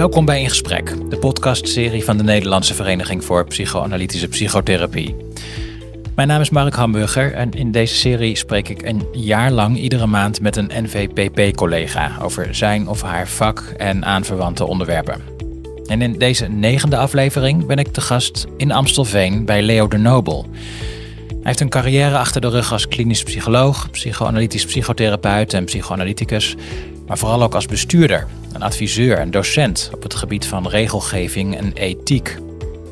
[0.00, 5.16] Welkom bij In Gesprek, de podcastserie van de Nederlandse Vereniging voor Psychoanalytische Psychotherapie.
[6.14, 10.06] Mijn naam is Mark Hamburger en in deze serie spreek ik een jaar lang iedere
[10.06, 15.20] maand met een NVPP-collega over zijn of haar vak en aanverwante onderwerpen.
[15.86, 20.46] En in deze negende aflevering ben ik te gast in Amstelveen bij Leo de Nobel.
[21.28, 26.56] Hij heeft een carrière achter de rug als klinisch psycholoog, psychoanalytisch psychotherapeut en psychoanalyticus,
[27.06, 28.26] maar vooral ook als bestuurder,
[28.62, 32.38] adviseur en docent op het gebied van regelgeving en ethiek.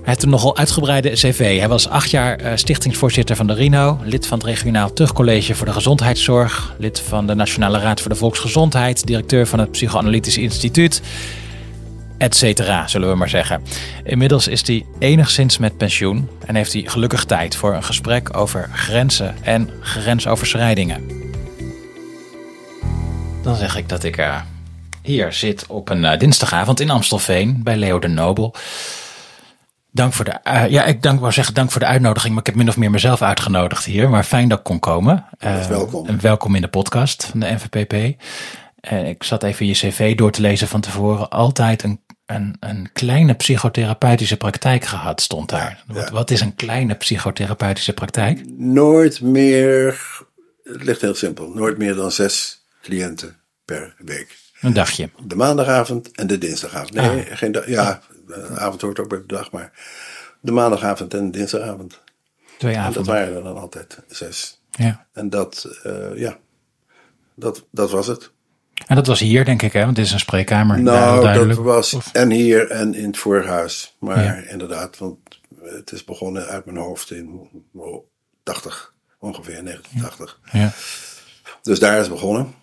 [0.09, 1.59] Hij heeft een nogal uitgebreide cv.
[1.59, 5.67] Hij was acht jaar eh, stichtingsvoorzitter van de RINO, lid van het regionaal Terugcollege voor
[5.67, 11.03] de Gezondheidszorg, lid van de Nationale Raad voor de Volksgezondheid, directeur van het Psychoanalytisch Instituut,
[12.19, 13.63] et cetera, zullen we maar zeggen.
[14.05, 18.71] Inmiddels is hij enigszins met pensioen en heeft hij gelukkig tijd voor een gesprek over
[18.73, 21.03] grenzen en grensoverschrijdingen.
[23.43, 24.41] Dan zeg ik dat ik uh,
[25.09, 28.55] hier zit op een uh, dinsdagavond in Amstelveen bij Leo de Nobel.
[29.91, 32.47] Dank voor de, uh, ja, ik dank, wou zeggen dank voor de uitnodiging, maar ik
[32.47, 34.11] heb min of meer mezelf uitgenodigd hier.
[34.11, 35.25] Maar fijn dat ik kon komen.
[35.69, 36.07] welkom.
[36.07, 37.93] En welkom in de podcast van de NVPP.
[39.07, 41.31] ik zat even je cv door te lezen van tevoren.
[41.31, 45.85] Altijd een een, een kleine psychotherapeutische praktijk gehad, stond daar.
[45.87, 48.43] Ja, Wat, wat, is een kleine psychotherapeutische praktijk?
[48.57, 50.01] Nooit meer,
[50.63, 54.37] het ligt heel simpel, nooit meer dan zes cliënten per week.
[54.61, 55.11] Een dagje.
[55.27, 56.93] De maandagavond en de dinsdagavond.
[56.93, 57.37] Nee, ah.
[57.37, 57.69] geen dag.
[57.69, 59.73] Ja, de avond hoort ook bij de dag, maar
[60.41, 62.01] de maandagavond en de dinsdagavond.
[62.59, 63.01] Twee avonden.
[63.01, 64.61] En dat waren er dan altijd zes.
[64.71, 65.07] Ja.
[65.13, 66.39] En dat, uh, ja,
[67.35, 68.31] dat, dat was het.
[68.87, 69.85] En dat was hier, denk ik, hè?
[69.85, 70.81] Want dit is een spreekkamer.
[70.81, 73.97] Nou, dat was en hier en in het voorhuis.
[73.99, 74.35] Maar ja.
[74.35, 75.19] inderdaad, want
[75.63, 78.07] het is begonnen uit mijn hoofd in oh,
[78.43, 80.41] 80, ongeveer 1980.
[80.53, 80.73] Ja.
[81.63, 82.55] Dus daar is het begonnen.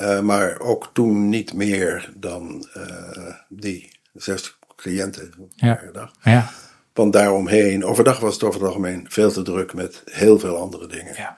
[0.00, 5.74] Uh, maar ook toen niet meer dan uh, die zes cliënten ja.
[5.74, 6.12] per dag.
[6.22, 6.50] Ja.
[6.92, 10.86] Want daaromheen, overdag was het over het algemeen veel te druk met heel veel andere
[10.86, 11.14] dingen.
[11.16, 11.36] Ja.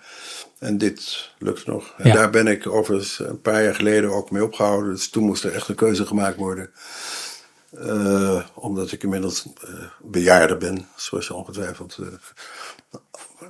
[0.59, 1.95] En dit lukt nog.
[1.97, 2.15] En Ja.
[2.15, 4.93] daar ben ik overigens een paar jaar geleden ook mee opgehouden.
[4.95, 6.71] Dus toen moest er echt een keuze gemaakt worden.
[7.79, 12.07] Eh, omdat ik inmiddels uh, bejaarder ben, zoals je ongetwijfeld uh,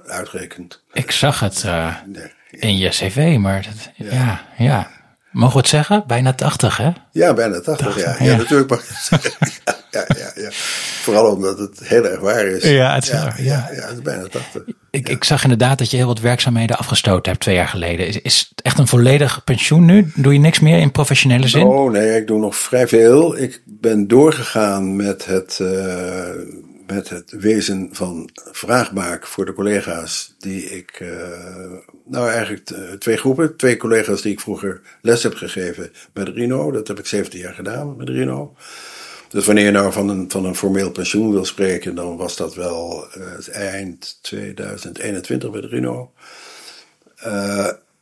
[0.06, 0.82] uitrekent.
[0.92, 1.65] Ik zag het
[2.06, 2.32] Nee.
[2.50, 4.41] In je cv, maar dat, ja.
[4.56, 4.91] ja,
[5.31, 6.05] Mogen we het zeggen?
[6.06, 6.91] Bijna 80, hè?
[7.11, 8.16] Ja, bijna 80, ja.
[8.19, 8.37] Ja, ja.
[8.37, 9.33] natuurlijk mag je het zeggen.
[9.91, 10.49] ja, ja, ja.
[11.03, 12.65] Vooral omdat het heel erg waar is.
[12.65, 13.69] Ja, het is ja, ja, ja.
[13.72, 14.62] ja, het is bijna 80.
[14.91, 18.06] Ik, ik zag inderdaad dat je heel wat werkzaamheden afgestoten hebt twee jaar geleden.
[18.06, 20.12] Is, is het echt een volledig pensioen nu?
[20.15, 21.66] Doe je niks meer in professionele zin?
[21.66, 23.39] Oh nee, ik doe nog vrij veel.
[23.39, 25.69] Ik ben doorgegaan met het, uh,
[26.91, 31.01] met het wezen van vraagbaak voor de collega's die ik.
[31.01, 31.09] Uh,
[32.05, 33.56] nou, eigenlijk uh, twee groepen.
[33.56, 36.71] Twee collega's die ik vroeger les heb gegeven de Rino.
[36.71, 38.55] Dat heb ik 17 jaar gedaan met Rino.
[39.28, 42.55] Dus wanneer je nou van een, van een formeel pensioen wil spreken, dan was dat
[42.55, 43.07] wel
[43.53, 46.12] eind 2021 bij de Rino.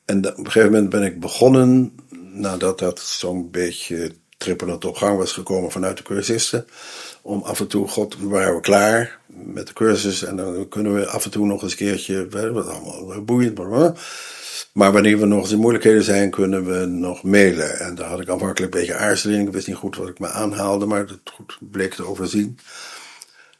[0.04, 1.92] en op een gegeven moment ben ik begonnen,
[2.32, 6.66] nadat dat zo'n beetje trippelend op gang was gekomen vanuit de cursisten.
[7.28, 11.06] Om af en toe, god, waren we klaar met de cursus en dan kunnen we
[11.06, 13.58] af en toe nog eens een keertje, wat allemaal boeiend,
[14.72, 17.78] maar wanneer we nog eens in moeilijkheden zijn, kunnen we nog mailen.
[17.78, 19.46] En daar had ik aanvankelijk een beetje aarzeling.
[19.46, 22.58] Ik wist niet goed wat ik me aanhaalde, maar dat goed bleek te overzien.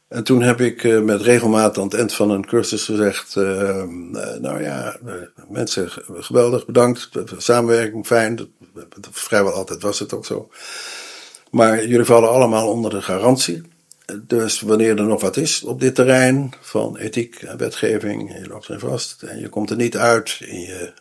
[0.09, 3.45] En toen heb ik uh, met regelmaat aan het eind van een cursus gezegd: uh,
[3.45, 4.97] uh, Nou ja,
[5.49, 7.09] mensen, geweldig, bedankt.
[7.37, 8.37] Samenwerking, fijn.
[8.37, 8.49] Dat,
[9.11, 10.51] vrijwel altijd was het ook zo.
[11.51, 13.63] Maar jullie vallen allemaal onder de garantie.
[14.27, 18.69] Dus wanneer er nog wat is op dit terrein van ethiek en wetgeving, je loopt
[18.69, 20.93] erin vast en je komt er niet uit in je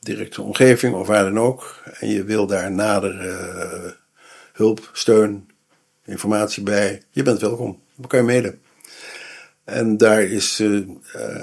[0.00, 3.90] directe omgeving of waar dan ook, en je wil daar nader uh,
[4.52, 5.50] hulp, steun,
[6.04, 7.82] informatie bij, je bent welkom.
[7.96, 8.60] Dan kan je mailen.
[9.64, 10.86] En daar is uh,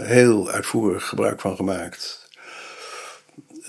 [0.02, 2.30] heel uitvoerig gebruik van gemaakt.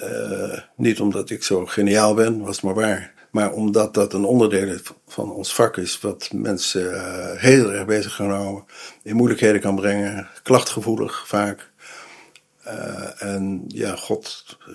[0.00, 3.12] Uh, niet omdat ik zo geniaal ben, was het maar waar.
[3.30, 4.76] Maar omdat dat een onderdeel
[5.08, 8.64] van ons vak is, wat mensen uh, heel erg bezig gaan houden,
[9.02, 11.70] in moeilijkheden kan brengen, klachtgevoelig vaak.
[12.66, 14.74] Uh, en ja, god, uh,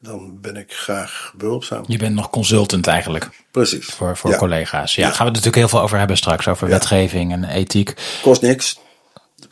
[0.00, 1.84] dan ben ik graag behulpzaam.
[1.86, 3.28] Je bent nog consultant eigenlijk.
[3.50, 3.86] Precies.
[3.86, 4.36] Voor, voor ja.
[4.36, 4.94] collega's.
[4.94, 6.72] Ja, ja, gaan we het natuurlijk heel veel over hebben straks, over ja.
[6.72, 7.94] wetgeving en ethiek.
[8.22, 8.80] Kost niks.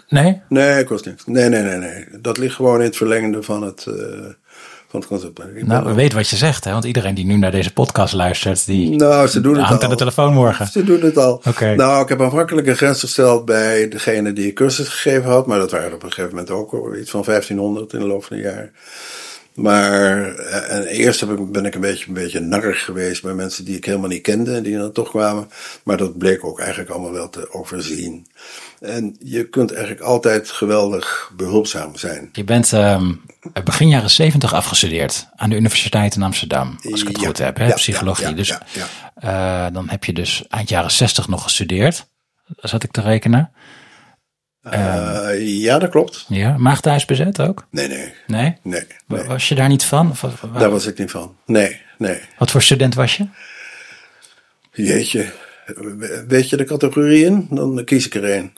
[0.09, 0.41] Nee?
[0.49, 1.27] Nee, kost niks.
[1.27, 2.21] Nee, nee, nee, nee.
[2.21, 3.87] Dat ligt gewoon in het verlengende van het
[4.91, 5.65] van het concept.
[5.67, 6.73] Nou, we weten wat je zegt, hè?
[6.73, 9.85] want iedereen die nu naar deze podcast luistert, die nou, ze doen het hangt al.
[9.85, 10.67] aan de telefoon morgen.
[10.67, 11.43] Ze doen het al.
[11.49, 11.75] Okay.
[11.75, 15.71] Nou, ik heb aanvankelijk een grens gesteld bij degene die cursus gegeven had, maar dat
[15.71, 18.71] waren op een gegeven moment ook iets van 1500 in de loop van de jaar.
[19.61, 23.35] Maar eh, en eerst heb ik, ben ik een beetje, een beetje narrig geweest bij
[23.35, 25.49] mensen die ik helemaal niet kende en die dan toch kwamen.
[25.83, 28.27] Maar dat bleek ook eigenlijk allemaal wel te overzien.
[28.81, 32.29] En je kunt eigenlijk altijd geweldig behulpzaam zijn.
[32.33, 33.13] Je bent ehm,
[33.65, 37.57] begin jaren zeventig afgestudeerd aan de Universiteit in Amsterdam, als ik het Ja, goed heb,
[37.57, 37.67] hè?
[37.67, 38.27] ja, psychologie.
[38.29, 38.59] ja, dus
[39.15, 42.07] eh, dan heb je dus eind jaren zestig nog gestudeerd,
[42.57, 43.53] zat ik te rekenen.
[44.63, 46.25] Eh, ja, dat klopt.
[46.29, 47.67] Ja, maagdhuis bezet ook?
[47.71, 48.57] Nee, nee, Nee?
[48.63, 48.83] nee.
[49.07, 49.27] Wa- nee.
[49.27, 50.11] Was je daar niet van?
[50.11, 50.25] Of,
[50.59, 51.35] Daar was ik niet van.
[51.47, 52.21] Nee, nee.
[52.39, 53.27] Wat voor student was je?
[54.73, 55.33] Jeetje.
[56.29, 57.47] Weet je de categorieën?
[57.51, 58.53] Dan kies ik er één.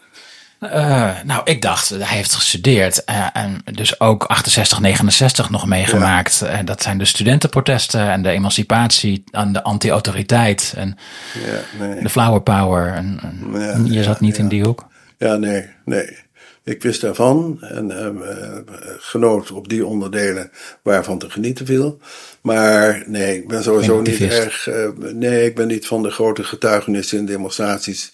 [0.60, 6.42] Eh, nou, ik dacht, hij heeft gestudeerd eh, en dus ook 68, 69 nog meegemaakt.
[6.42, 10.98] En dat zijn de studentenprotesten en de emancipatie aan de anti-autoriteit en
[11.46, 12.02] Ja, nee.
[12.02, 12.92] de flower power.
[12.94, 14.90] En, en Ja, je zat niet in die hoek.
[15.22, 16.16] Ja, nee, nee.
[16.64, 18.62] Ik wist daarvan en eh, eh,
[18.98, 20.50] genoot op die onderdelen
[20.82, 21.98] waarvan te genieten viel.
[22.40, 24.68] Maar nee, ik ben sowieso niet erg.
[24.68, 28.12] eh, nee, ik ben niet van de grote getuigenissen in demonstraties.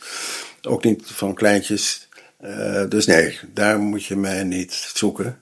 [0.62, 2.08] Ook niet van kleintjes.
[2.40, 5.40] Eh, dus nee, daar moet je mij niet zoeken.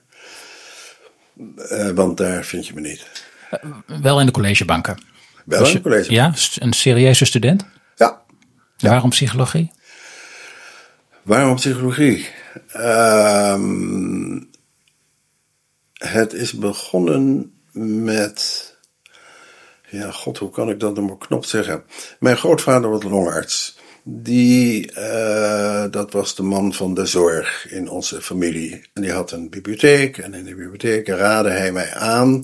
[1.93, 3.05] Want daar vind je me niet.
[4.01, 4.97] Wel in de collegebanken.
[5.45, 6.11] Wel Was een je- college.
[6.11, 7.65] Ja, een serieuze student.
[7.95, 8.21] ja.
[8.77, 9.71] Waarom psychologie?
[11.27, 12.27] Waarom psychologie?
[12.71, 14.39] Ehm,
[15.93, 17.53] het is begonnen
[18.03, 18.75] met.
[19.89, 21.83] Ja, god, hoe kan ik dat een knop zeggen?
[22.19, 23.77] Mijn grootvader was longarts.
[24.03, 28.81] Die, eh, dat was de man van de zorg in onze familie.
[28.93, 30.17] En die had een bibliotheek.
[30.17, 32.41] En in de bibliotheek raadde hij mij aan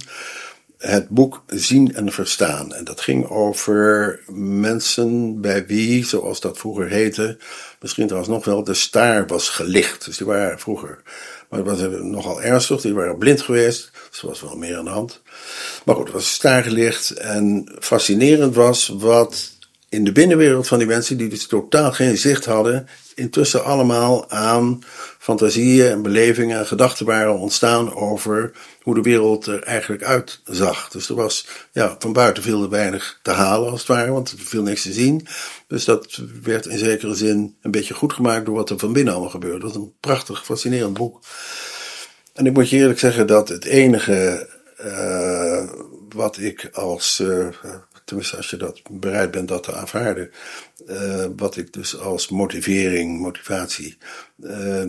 [0.86, 2.74] het boek Zien en Verstaan.
[2.74, 7.38] En dat ging over mensen bij wie, zoals dat vroeger heette,
[7.82, 10.06] misschien trouwens nog wel, de staar was gelicht.
[10.06, 11.02] Dus die waren vroeger,
[11.50, 13.92] maar het was nogal ernstig, die waren blind geweest.
[14.10, 15.22] Dus was wel meer aan de hand.
[15.86, 17.10] Maar goed, het was staar gelicht.
[17.10, 19.52] En fascinerend was wat
[19.90, 24.84] in de binnenwereld van die mensen, die dus totaal geen zicht hadden, intussen allemaal aan
[25.20, 28.52] fantasieën en belevingen en gedachten waren ontstaan over
[28.84, 30.90] hoe de wereld er eigenlijk uitzag.
[30.90, 34.32] Dus er was, ja, van buiten viel er weinig te halen als het ware, want
[34.32, 35.28] er viel niks te zien.
[35.68, 39.14] Dus dat werd in zekere zin een beetje goed gemaakt door wat er van binnen
[39.14, 39.60] allemaal gebeurde.
[39.60, 41.20] Dat was een prachtig, fascinerend boek.
[42.34, 44.50] En ik moet je eerlijk zeggen dat het enige
[44.86, 45.70] uh,
[46.10, 47.48] wat ik als, uh,
[48.06, 50.32] tenminste als je dat bereid bent dat te aanvaarden,
[50.90, 53.98] uh, wat ik dus als motivering, motivatie
[54.40, 54.84] uh,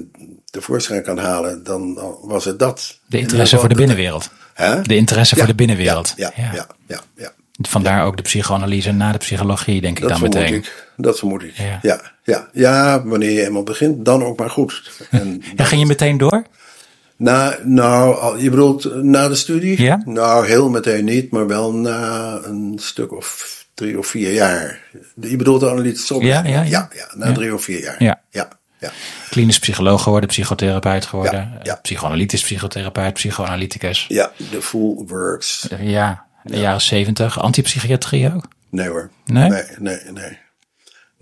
[0.50, 2.98] tevoorschijn kan halen, dan, was het dat.
[3.06, 4.30] De interesse voor de binnenwereld.
[4.54, 4.82] Hè?
[4.82, 6.12] De interesse ja, voor de binnenwereld.
[6.16, 6.66] Ja, ja, ja.
[6.86, 10.54] ja, ja Vandaar ook de psychoanalyse na de psychologie, denk ik dat dan meteen.
[10.54, 11.56] Ik, dat vermoed ik.
[11.56, 11.78] Ja.
[11.82, 12.12] Ja.
[12.22, 13.04] Ja, ja.
[13.04, 14.90] wanneer je eenmaal begint, dan ook maar goed.
[15.10, 16.44] En ja, ging je meteen door?
[17.24, 19.82] Na, nou, je bedoelt na de studie?
[19.82, 20.02] Ja?
[20.04, 24.80] Nou, heel meteen niet, maar wel na een stuk of drie of vier jaar.
[25.20, 27.32] Je bedoelt de analytische ja, ja, ja, ja, ja, na ja.
[27.32, 28.02] drie of vier jaar.
[28.02, 28.20] Ja.
[28.30, 28.48] ja,
[28.78, 28.90] ja.
[29.30, 31.78] Klinisch psycholoog geworden, psychotherapeut geworden, Ja, ja.
[31.82, 34.04] psychoanalytisch psychotherapeut, psychoanalyticus.
[34.08, 35.68] Ja, de full works.
[35.80, 37.40] Ja, de jaren zeventig.
[37.40, 38.48] Antipsychiatrie ook?
[38.70, 39.10] Nee hoor.
[39.24, 39.48] Nee?
[39.48, 40.38] Nee, nee, nee.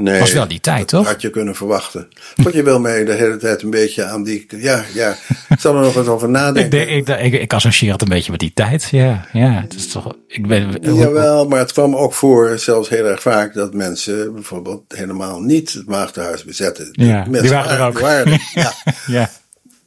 [0.02, 0.20] Nee.
[0.20, 1.06] Was wel die tijd, dat toch?
[1.12, 2.08] had je kunnen verwachten.
[2.42, 4.46] Vond je wel mee de hele tijd een beetje aan die...
[4.48, 5.16] Ja, ja.
[5.48, 6.70] Ik zal er nog eens over nadenken.
[6.70, 8.88] denk- ik, ik, ik associeer het een beetje met die tijd.
[8.90, 10.16] Ja, ja het is toch.
[10.28, 14.82] Ik ben, Jawel, maar het kwam ook voor, zelfs heel erg vaak, dat mensen bijvoorbeeld
[14.88, 16.88] helemaal niet het maagdenhuis bezetten.
[16.92, 17.98] Ja, die waren er ook.
[17.98, 18.72] waren ja.
[19.06, 19.30] ja.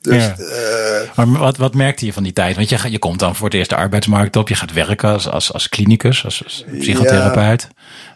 [0.01, 0.36] Dus, Ja.
[0.38, 2.56] eh, Maar wat, wat merkte je van die tijd?
[2.56, 4.50] Want je, je komt dan voor het eerst de arbeidsmarkt op.
[4.50, 7.68] Je gaat werken als, als, als klinicus, als, als psychotherapeut.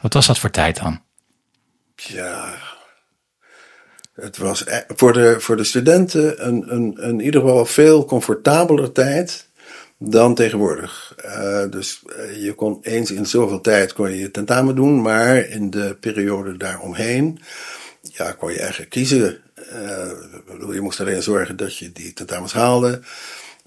[0.02, 1.02] Wat was dat voor tijd dan?
[2.08, 2.56] Ja,
[4.14, 8.92] het was e- voor de, voor de studenten een, een, in ieder geval veel comfortabeler
[8.92, 9.48] tijd
[9.98, 11.14] dan tegenwoordig.
[11.18, 15.38] Eh, dus eh, je kon eens in zoveel tijd kon je je tentamen doen, maar
[15.38, 17.40] in de periode daaromheen,
[18.02, 19.42] ja, kon je eigenlijk kiezen.
[19.56, 20.10] Eh,
[20.72, 23.02] je moest alleen zorgen dat je die tentamens haalde.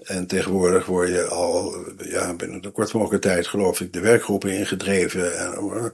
[0.03, 4.57] En tegenwoordig word je al ja, binnen de kort mogelijke tijd, geloof ik, de werkgroepen
[4.57, 5.39] ingedreven.
[5.39, 5.91] En,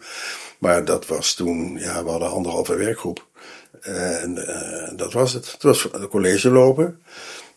[0.60, 3.28] maar dat was toen, ja, we hadden anderhalve werkgroep.
[3.82, 5.51] En uh, dat was het.
[5.51, 7.00] Het was de college lopen.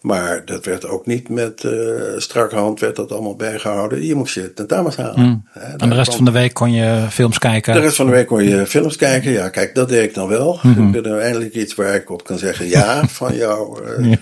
[0.00, 1.72] Maar dat werd ook niet met uh,
[2.16, 4.06] strakke hand werd dat allemaal bijgehouden.
[4.06, 5.20] Je moest je tentamens halen.
[5.20, 5.46] Mm.
[5.78, 6.16] En de rest kwam...
[6.16, 7.74] van de week kon je films kijken?
[7.74, 9.30] De rest van de week kon je films kijken.
[9.30, 10.58] Ja, kijk, dat deed ik dan wel.
[10.62, 10.86] Mm -hmm.
[10.86, 13.84] Ik ben er eindelijk iets waar ik op kan zeggen ja van jou.
[13.98, 14.18] Uh, ja.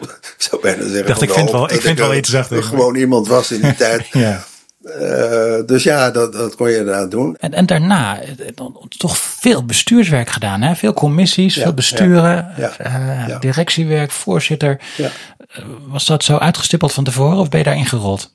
[0.00, 1.06] Ik zou bijna zeggen.
[1.06, 2.28] Dacht, ik vind wel, ik vind wel iets.
[2.30, 4.06] Dacht ik gewoon iemand was in die tijd.
[4.12, 4.44] ja.
[5.00, 7.36] Uh, dus ja, dat, dat kon je inderdaad doen.
[7.40, 8.20] En, en daarna
[8.96, 10.74] toch veel bestuurswerk gedaan, hè?
[10.74, 14.80] Veel commissies, ja, veel besturen, ja, ja, uh, directiewerk, voorzitter.
[15.86, 18.34] Was dat zo uitgestippeld van tevoren of ben je daarin gerold?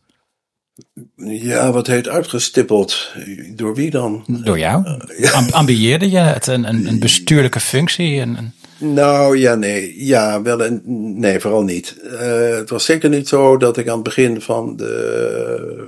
[1.16, 3.12] Ja, wat heet uitgestippeld?
[3.56, 4.24] Door wie dan?
[4.28, 4.86] Door jou?
[5.34, 8.20] Am- Ambieerde je het een, een, een bestuurlijke functie?
[8.22, 10.06] Een, een- Nou ja, nee.
[10.06, 10.82] Ja, wel en
[11.20, 11.98] nee, vooral niet.
[12.02, 15.88] Eh, het was zeker niet zo dat ik aan het begin van, de,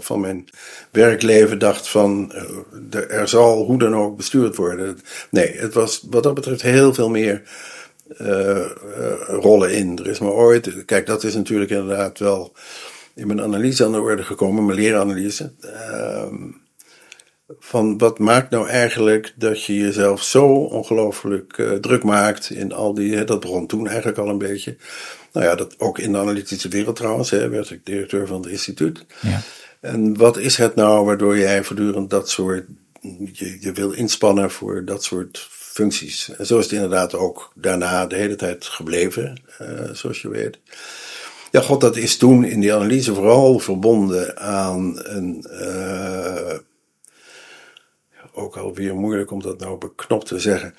[0.00, 0.44] van- mijn
[0.90, 4.98] werkleven dacht van eh, er zal hoe dan ook bestuurd worden.
[5.30, 7.42] Nee, het was wat dat betreft heel veel meer
[8.16, 8.66] eh,
[9.26, 9.98] rollen in.
[9.98, 12.52] Er is maar ooit, kijk, dat is natuurlijk inderdaad wel
[13.14, 15.52] in mijn analyse aan de orde gekomen, mijn leeranalyse.
[15.60, 16.34] Ehm,
[17.58, 22.94] van wat maakt nou eigenlijk dat je jezelf zo ongelooflijk eh, druk maakt in al
[22.94, 24.76] die, hè, dat begon toen eigenlijk al een beetje.
[25.32, 28.50] Nou ja, dat ook in de analytische wereld trouwens, hè, werd ik directeur van het
[28.50, 29.04] instituut.
[29.20, 29.40] ja.
[29.80, 32.66] En wat is het nou waardoor jij voortdurend dat soort,
[33.32, 36.30] je, je wil inspannen voor dat soort functies.
[36.36, 40.58] En zo is het inderdaad ook daarna de hele tijd gebleven, eh, zoals je weet.
[41.50, 46.58] Ja, god, dat is toen in die analyse vooral verbonden aan een, eh,
[48.34, 50.74] ook alweer moeilijk om dat nou beknopt te zeggen.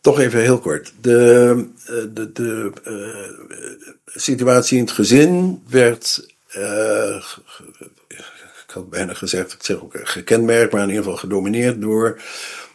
[0.00, 0.92] Toch even heel kort.
[1.00, 7.24] De, eh, de, de eh, situatie in het gezin werd, eh,
[8.66, 12.20] ik had bijna gezegd, ik zeg ook gekenmerkt, maar in ieder geval gedomineerd door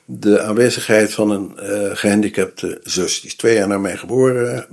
[0.05, 3.21] de aanwezigheid van een eh, gehandicapte zus.
[3.21, 4.67] Die is twee jaar na mij geboren,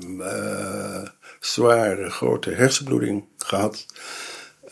[1.40, 3.86] zware grote hersenbloeding gehad,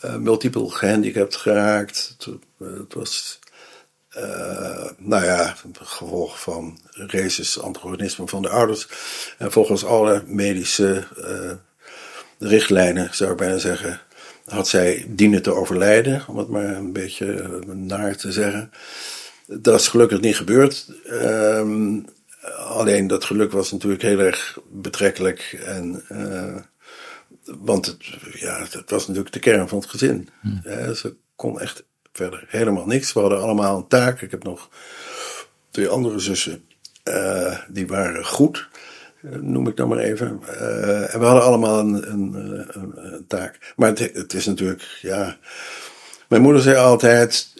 [0.01, 2.17] eh multiple gehandicapt geraakt.
[2.57, 3.39] Het was
[4.15, 8.87] eh, nou ja, gevolg van races, antagonisme van de ouders.
[9.37, 11.51] En volgens alle medische eh,
[12.49, 14.01] richtlijnen, zou ik bijna zeggen,
[14.45, 18.71] had zij dienen te overlijden, om het maar een beetje eh, naar te zeggen.
[19.47, 20.91] Dat is gelukkig niet gebeurd.
[21.05, 21.99] Ehm,
[22.57, 25.59] alleen dat geluk was natuurlijk heel erg betrekkelijk.
[25.65, 26.03] En,
[27.45, 27.97] want het,
[28.33, 30.29] ja, het was natuurlijk de kern van het gezin.
[30.63, 31.83] Eh, ze kon echt
[32.15, 33.13] verder helemaal niks.
[33.13, 34.21] We hadden allemaal een taak.
[34.21, 34.69] Ik heb nog
[35.71, 36.63] twee andere zussen.
[37.03, 38.67] eh, die waren goed,
[39.21, 40.39] eh, noem ik dan maar even.
[40.47, 42.33] Eh, en we hadden allemaal een, een,
[43.13, 43.73] een, taak.
[43.75, 45.37] Maar het, het is natuurlijk, ja.
[46.29, 47.53] Mijn moeder zei altijd,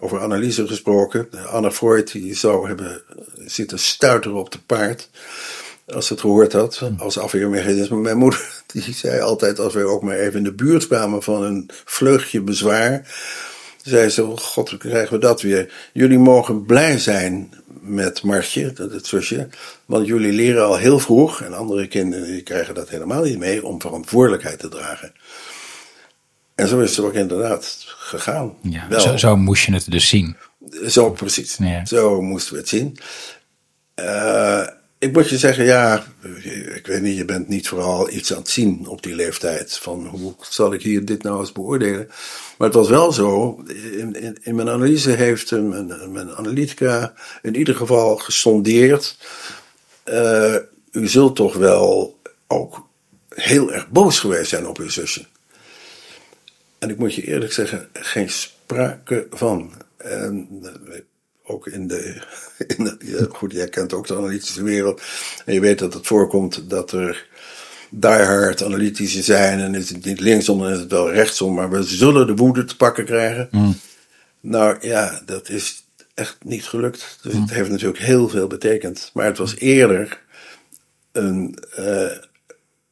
[0.00, 1.28] over analyse gesproken.
[1.46, 3.02] Anna Freud die zou hebben
[3.36, 5.10] zitten stuiteren op de paard.
[5.94, 7.96] Als ze het gehoord had, als afweermechanisme.
[7.96, 11.42] Mijn moeder die zei altijd, als wij ook maar even in de buurt kwamen van
[11.42, 13.16] een vleugje bezwaar.
[13.82, 15.72] Zei ze, oh god, hoe krijgen we dat weer?
[15.92, 19.48] Jullie mogen blij zijn met Martje, dat het zusje.
[19.86, 23.66] Want jullie leren al heel vroeg, en andere kinderen die krijgen dat helemaal niet mee,
[23.66, 25.12] om verantwoordelijkheid te dragen.
[26.54, 28.54] En zo is het ook inderdaad gegaan.
[28.62, 29.00] Ja, Wel.
[29.00, 30.36] zo, zo moest je het dus zien.
[30.86, 31.56] Zo precies.
[31.56, 31.84] Ja.
[31.84, 32.98] Zo moesten we het zien.
[33.94, 34.66] Eh,
[34.98, 36.04] ik moet je zeggen, ja,
[36.74, 39.78] ik weet niet, je bent niet vooral iets aan het zien op die leeftijd.
[39.78, 42.08] Van hoe zal ik hier dit nou eens beoordelen?
[42.58, 43.62] Maar het was wel zo,
[43.92, 49.16] in, in, mijn analyse heeft mijn, mijn analytica in ieder geval gesondeerd.
[50.04, 50.56] eh,
[50.92, 52.88] u zult toch wel ook
[53.28, 55.24] heel erg boos geweest zijn op uw zusje.
[56.78, 59.72] En ik moet je eerlijk zeggen, geen sprake van.
[59.96, 61.00] En eh,
[61.48, 62.22] ook in de,
[62.76, 65.02] in de- goed, jij kent ook de analytische wereld.
[65.44, 67.26] En je weet dat het voorkomt dat er
[67.90, 69.60] diehard analytici zijn.
[69.60, 71.54] En is het niet linksom, dan is het wel rechtsom.
[71.54, 73.48] Maar we zullen de woede te pakken krijgen.
[74.40, 77.18] Nou ja, dat is echt niet gelukt.
[77.22, 79.10] Dus het heeft natuurlijk heel veel betekend.
[79.14, 80.20] Maar het was eerder
[81.12, 82.06] een, eh,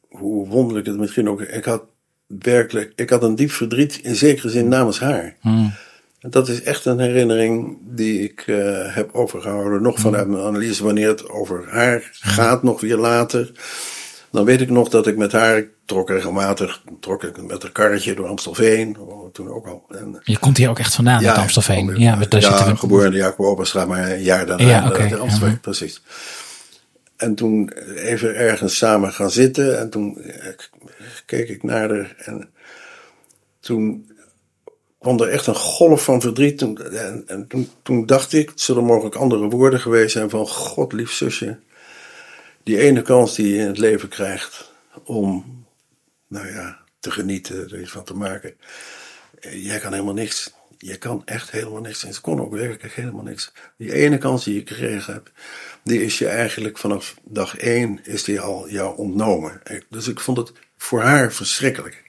[0.09, 1.41] hoe wonderlijk het misschien ook.
[1.41, 1.83] Ik had
[2.27, 5.35] werkelijk, ik had een diep verdriet in zekere zin namens haar.
[5.41, 5.73] En
[6.19, 11.07] Dat is echt een herinnering die ik eh, heb overgehouden, nog vanuit mijn analyse, wanneer
[11.07, 13.51] het over haar gaat, nog weer later.
[14.31, 17.71] Dan weet ik nog dat ik met haar, ik trok regelmatig, trok ik met een
[17.71, 19.85] karretje door Amstelveen, oh, toen ook al.
[19.89, 21.89] En, Je komt hier ook echt vandaan, uit Amstelveen.
[21.89, 22.77] ik- Ja, daar ja, zitten we.
[22.79, 23.17] geboren in de
[23.87, 25.57] maar een jaar daarna Ja, in Amstelveen, ja.
[25.61, 26.01] precies.
[27.15, 30.53] En toen even ergens samen gaan zitten en toen eh,
[31.25, 32.49] keek ik naar haar en
[33.59, 34.11] toen
[34.99, 36.57] kwam er echt een golf van verdriet.
[36.57, 40.47] Toen, en en toen, toen dacht ik, het zullen mogelijk andere woorden geweest zijn van
[40.47, 41.59] God lief zusje.
[42.63, 44.71] Die ene kans die je in het leven krijgt
[45.03, 45.45] om,
[46.27, 48.55] nou ja, te genieten, er iets van te maken.
[49.39, 50.53] Eh, Jij kan helemaal niks.
[50.77, 52.03] Je kan echt helemaal niks.
[52.03, 53.51] En ze kon ook werkelijk helemaal niks.
[53.77, 55.31] Die ene kans die je gekregen hebt,
[55.83, 59.61] die is je eigenlijk vanaf dag één is die al jou ontnomen.
[59.89, 62.03] Dus ik vond het voor haar verschrikkelijk.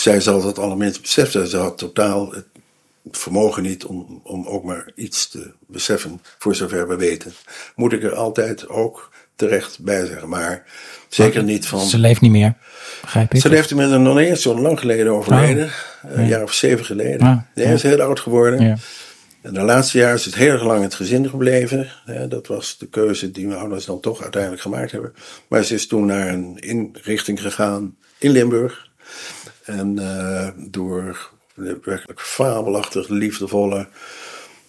[0.00, 1.48] Zij zal dat allerminst beseffen.
[1.48, 2.46] Ze had totaal het
[3.10, 7.32] vermogen niet om, om ook maar iets te beseffen, voor zover we weten.
[7.74, 10.28] Moet ik er altijd ook terecht bij zeggen.
[10.28, 10.64] Maar
[11.08, 11.80] zeker niet van.
[11.80, 12.54] Ze leeft niet meer,
[13.00, 13.40] begrijp ik.
[13.40, 15.64] Ze leeft nog niet eens zo lang geleden overleden.
[15.64, 17.20] Oh, Een jaar of zeven geleden.
[17.20, 17.70] Ah, ja.
[17.70, 18.60] is heel oud geworden.
[18.60, 18.76] Ja.
[19.42, 21.88] En de laatste jaar is het heel erg lang in het gezin gebleven.
[22.28, 25.14] dat was de keuze die mijn ouders dan toch uiteindelijk gemaakt hebben.
[25.48, 28.88] Maar ze is toen naar een inrichting gegaan in Limburg.
[29.70, 33.88] En uh, door werkelijk fabelachtig liefdevolle,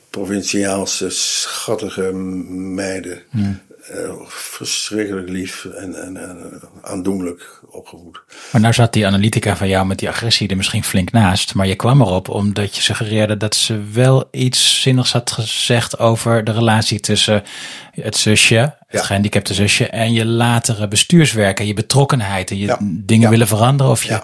[0.09, 2.13] provinciaalse, schattige
[2.53, 3.21] meiden.
[3.31, 8.21] Uh, verschrikkelijk lief en, en, en, aandoenlijk opgevoed.
[8.51, 11.55] Maar nou zat die analytica van jou met die agressie er misschien flink naast.
[11.55, 16.43] Maar je kwam erop omdat je suggereerde dat ze wel iets zinnigs had gezegd over
[16.43, 17.43] de relatie tussen
[17.91, 23.29] het zusje, het gehandicapte zusje, en je latere bestuurswerk en je betrokkenheid en je dingen
[23.29, 24.21] willen veranderen of je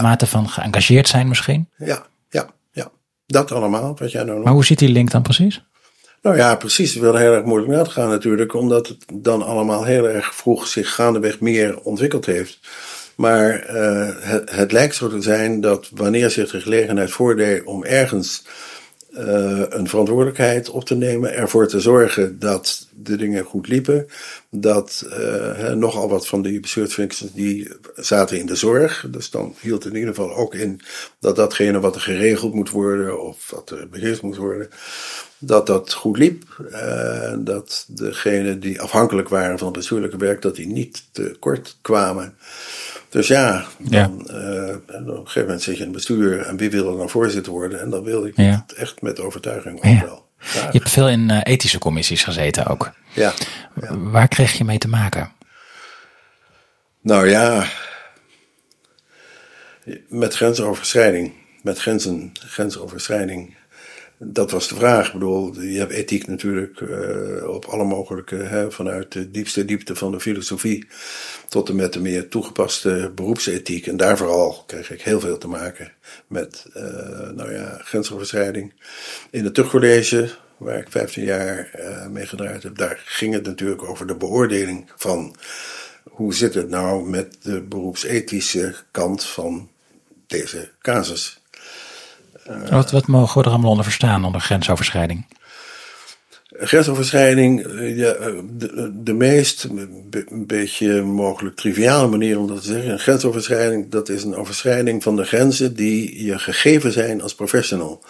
[0.00, 1.68] mate van geëngageerd zijn misschien.
[1.76, 2.90] Ja, ja, ja.
[3.26, 5.62] Dat allemaal, wat jij nou Maar hoe ziet die link dan precies?
[6.22, 6.92] Nou ja, precies.
[6.92, 10.94] Het wil heel erg moeilijk uitgaan natuurlijk, omdat het dan allemaal heel erg vroeg zich
[10.94, 12.58] gaandeweg meer ontwikkeld heeft.
[13.14, 17.84] Maar uh, het, het, lijkt zo te zijn dat wanneer zich de gelegenheid voordeed om
[17.84, 18.44] ergens
[19.18, 24.06] uh, een verantwoordelijkheid op te nemen, ervoor te zorgen dat de dingen goed liepen,
[24.50, 29.06] dat uh, nogal wat van die bestuursfuncties die zaten in de zorg.
[29.10, 30.80] Dus dan hield in ieder geval ook in
[31.18, 34.68] dat datgene wat er geregeld moet worden of wat er beheerst moet worden,
[35.38, 36.44] dat dat goed liep.
[36.72, 42.34] Uh, dat degenen die afhankelijk waren van het bestuurlijke werk, dat die niet tekort kwamen.
[43.12, 44.34] Dus ja, dan, ja.
[44.34, 47.10] Uh, op een gegeven moment zit je in het bestuur en wie wil er dan
[47.10, 47.80] voorzitter worden?
[47.80, 48.64] En dan wil ik ja.
[48.66, 50.00] het echt met overtuiging ook ja.
[50.00, 50.28] wel.
[50.52, 52.92] Je hebt veel in uh, ethische commissies gezeten ook.
[53.14, 53.32] Ja.
[53.90, 55.32] Waar kreeg je mee te maken?
[57.00, 57.66] Nou ja,
[60.08, 61.32] met grensoverschrijding.
[61.62, 63.56] Met grenzen, grensoverschrijding
[64.24, 65.06] dat was de vraag.
[65.06, 69.96] Ik bedoel, je hebt ethiek natuurlijk uh, op alle mogelijke, hè, vanuit de diepste diepte
[69.96, 70.86] van de filosofie
[71.48, 73.86] tot en met de meer toegepaste beroepsethiek.
[73.86, 75.92] En daar vooral kreeg ik heel veel te maken
[76.26, 76.82] met, uh,
[77.30, 78.72] nou ja, grensoverschrijding.
[79.30, 83.82] In het Tugcollege, waar ik 15 jaar uh, mee gedraaid heb, daar ging het natuurlijk
[83.82, 85.36] over de beoordeling van
[86.02, 89.70] hoe zit het nou met de beroepsethische kant van
[90.26, 91.41] deze casus.
[92.70, 95.26] Wat, wat mogen we er allemaal onder verstaan, onder grensoverschrijding?
[96.58, 102.92] Grensoverschrijding, eh, eh, de, de meest een beetje mogelijk triviale manier om dat te zeggen.
[102.92, 108.02] Een grensoverschrijding, dat is een overschrijding van de grenzen die je gegeven zijn als professional.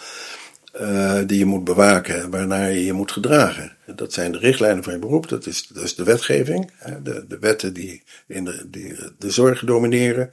[0.81, 3.75] Uh, die je moet bewaken, waarnaar je je moet gedragen.
[3.95, 6.71] Dat zijn de richtlijnen van je beroep, dat is, dat is de wetgeving,
[7.03, 10.31] de, de wetten die, in de, die de zorg domineren.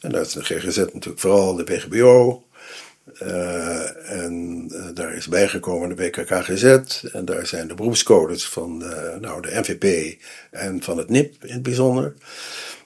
[0.00, 2.44] En dat is de GGZ natuurlijk vooral, de WGBO,
[3.22, 6.64] uh, en uh, daar is bijgekomen de WKKGZ
[7.12, 10.16] en daar zijn de beroepscodes van uh, nou, de NVP
[10.50, 12.14] en van het NIP in het bijzonder.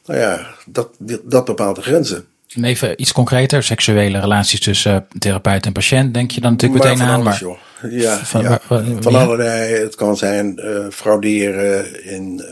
[0.04, 0.90] Nou ja, dat,
[1.24, 2.26] dat bepaalt de grenzen.
[2.62, 7.22] Even iets concreter, seksuele relaties tussen therapeut en patiënt, denk je dan natuurlijk meteen aan.
[7.22, 7.42] maar
[7.90, 8.60] Ja, van, ja,
[9.00, 9.74] van allerlei.
[9.74, 12.44] Het kan zijn frauderen in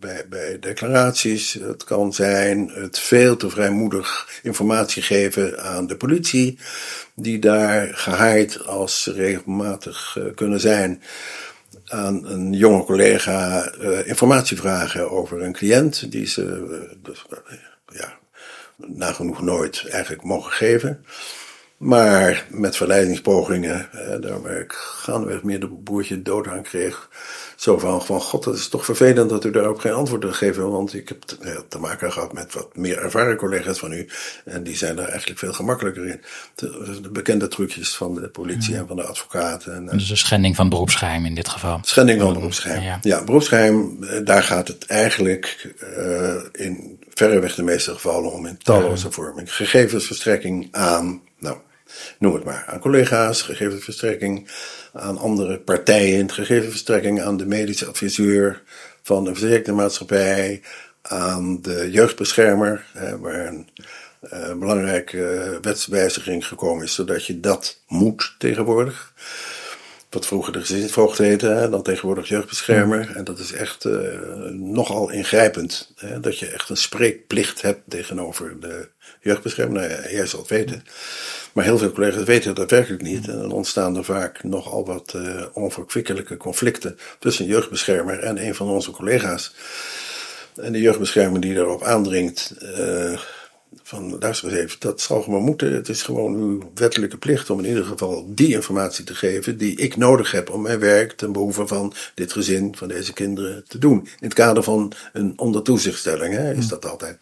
[0.00, 1.52] bij, bij declaraties.
[1.52, 6.58] Het kan zijn het veel te vrijmoedig informatie geven aan de politie,
[7.14, 11.02] die daar gehaaid als regelmatig uh, kunnen zijn
[11.84, 16.66] aan een jonge collega uh, informatie vragen over een cliënt die ze
[17.02, 17.24] dus,
[17.92, 18.18] ja,
[18.76, 21.04] nagenoeg nooit eigenlijk mogen geven.
[21.78, 23.88] Maar met verleidingspogingen,
[24.20, 27.08] daar waar ik gaandeweg meer de boertje dood aan kreeg,
[27.56, 30.70] zo van, van, god, dat is toch vervelend dat u daarop geen antwoord wil geven.
[30.70, 31.22] Want ik heb
[31.68, 34.08] te, maken gehad met wat meer ervaren collega's van u.
[34.44, 36.20] En die zijn daar eigenlijk veel gemakkelijker in.
[36.54, 39.74] De, de bekende trucjes van de politie en van de advocaten.
[39.74, 41.78] En, dus een schending van beroepsgeheim in dit geval.
[41.82, 42.82] Schending van beroepsgeheim.
[42.82, 48.46] Ja, ja beroepsgeheim, eh, daar gaat het eigenlijk uh, in verreweg de meeste gevallen om
[48.46, 49.54] in talloze vorming.
[49.54, 51.56] Gegevensverstrekking aan, nou,
[52.18, 54.50] noem het maar, aan collega's, gegevensverstrekking
[54.92, 58.62] aan andere partijen, gegevensverstrekking aan de medische adviseur
[59.02, 60.62] van de verzekerde maatschappij,
[61.02, 62.84] aan de jeugdbeschermer,
[63.20, 63.68] waar een
[64.32, 69.12] uh, belangrijke wetswijziging gekomen is, zodat je dat moet tegenwoordig.
[70.10, 73.12] Wat vroeger de gezinsvoogd heette, dan tegenwoordig jeugdbeschermer.
[73.16, 74.08] En dat is echt uh,
[74.50, 75.92] nogal ingrijpend.
[75.96, 78.88] Hè, dat je echt een spreekplicht hebt tegenover de
[79.20, 79.80] jeugdbeschermer.
[79.80, 80.84] Nou ja, jij zal het weten.
[81.52, 83.28] Maar heel veel collega's weten dat werkelijk niet.
[83.28, 88.54] En dan ontstaan er vaak nogal wat uh, onverkwikkelijke conflicten tussen een jeugdbeschermer en een
[88.54, 89.54] van onze collega's.
[90.56, 93.20] En de jeugdbeschermer die daarop aandringt, uh,
[93.88, 95.72] van luister eens even, dat zal gewoon moeten.
[95.72, 99.76] Het is gewoon uw wettelijke plicht om in ieder geval die informatie te geven die
[99.76, 103.78] ik nodig heb om mijn werk ten behoeve van dit gezin, van deze kinderen te
[103.78, 103.98] doen.
[103.98, 107.18] In het kader van een ondertoezichtstelling hè, is dat altijd.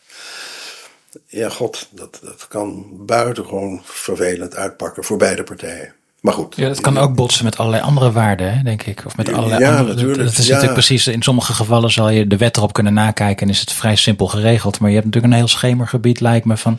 [1.26, 5.94] Ja, god, dat, dat kan buitengewoon vervelend uitpakken voor beide partijen.
[6.26, 6.56] Maar goed.
[6.56, 9.02] Ja, dat kan ook botsen met allerlei andere waarden, hè, denk ik.
[9.06, 10.54] Of met allerlei Ja, andere, natuurlijk, Dat is ja.
[10.54, 13.72] natuurlijk precies, in sommige gevallen zal je de wet erop kunnen nakijken en is het
[13.72, 14.80] vrij simpel geregeld.
[14.80, 16.78] Maar je hebt natuurlijk een heel schemergebied, lijkt me, van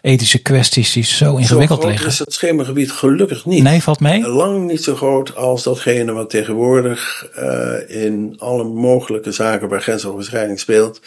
[0.00, 2.06] ethische kwesties die zo ingewikkeld liggen.
[2.06, 3.62] is het schemergebied gelukkig niet.
[3.62, 4.28] Nee, valt mee?
[4.28, 10.60] Lang niet zo groot als datgene wat tegenwoordig eh, in alle mogelijke zaken waar grensoverschrijding
[10.60, 11.00] speelt.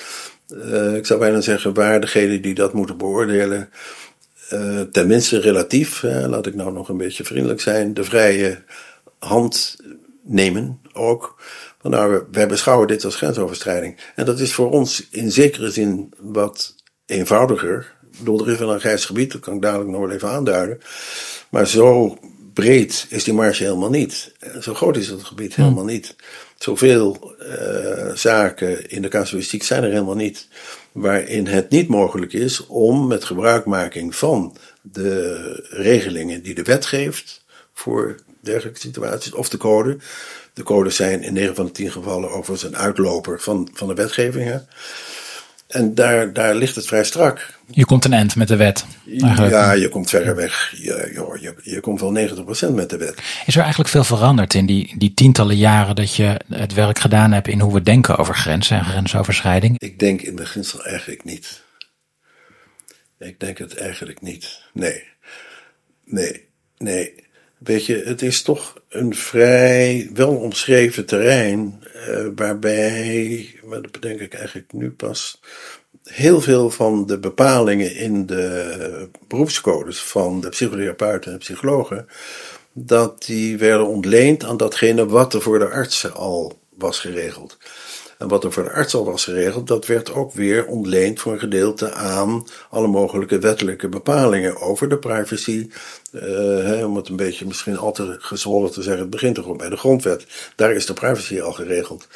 [0.71, 3.69] Eh, ik zou bijna zeggen waar degene die dat moeten beoordelen,
[4.49, 8.63] eh, tenminste relatief, laat ik nou nog een beetje vriendelijk zijn, de vrije
[9.19, 9.75] hand
[10.23, 11.41] nemen ook.
[11.81, 13.97] Van nou, we- wij beschouwen dit als grensoverschrijding.
[14.15, 16.75] En dat is voor ons in zekere zin wat
[17.05, 17.93] eenvoudiger.
[18.11, 20.29] Ik bedoel, er is wel een grijs gebied, dat kan ik dadelijk nog wel even
[20.29, 20.79] aanduiden.
[21.49, 22.17] Maar zo
[22.53, 24.31] breed is die marge helemaal niet.
[24.61, 26.15] Zo groot is het gebied helemaal niet.
[26.57, 30.47] Zoveel eh, zaken in de casuïstiek zijn er helemaal niet.
[30.93, 37.43] Waarin het niet mogelijk is om met gebruikmaking van de regelingen die de wet geeft
[37.73, 39.97] voor dergelijke situaties, of de code.
[40.53, 43.93] De codes zijn in 9 van de 10 gevallen overigens een uitloper van, van de
[43.93, 44.61] wetgeving.
[45.73, 47.59] En daar, daar ligt het vrij strak.
[47.67, 48.85] Je komt een eind met de wet.
[49.07, 49.51] Eigenlijk.
[49.51, 50.73] Ja, je komt verder weg.
[50.77, 52.15] Je, joh, je, je komt wel
[52.69, 53.21] 90% met de wet.
[53.45, 57.31] Is er eigenlijk veel veranderd in die, die tientallen jaren dat je het werk gedaan
[57.31, 59.79] hebt in hoe we denken over grenzen en grensoverschrijding?
[59.79, 61.61] Ik denk in beginsel eigenlijk niet.
[63.19, 64.61] Ik denk het eigenlijk niet.
[64.73, 65.03] Nee.
[66.05, 66.47] Nee.
[66.77, 67.13] Nee.
[67.57, 71.82] Weet je, het is toch een vrij wel omschreven terrein.
[72.07, 75.41] Eh, waarbij, maar dat bedenk ik eigenlijk nu pas.
[76.03, 82.07] Heel veel van de bepalingen in de beroepscodes van de psychotherapeuten en psychologen.
[82.75, 87.57] dat die werden ontleend aan datgene wat er voor de artsen al was geregeld.
[88.23, 91.33] En wat er voor de arts al was geregeld, dat werd ook weer ontleend voor
[91.33, 95.69] een gedeelte aan alle mogelijke wettelijke bepalingen over de privacy.
[96.11, 96.21] Eh,
[96.63, 99.69] hè, om het een beetje misschien al te gezwollen te zeggen, het begint toch bij
[99.69, 100.25] de grondwet.
[100.55, 102.07] Daar is de privacy al geregeld.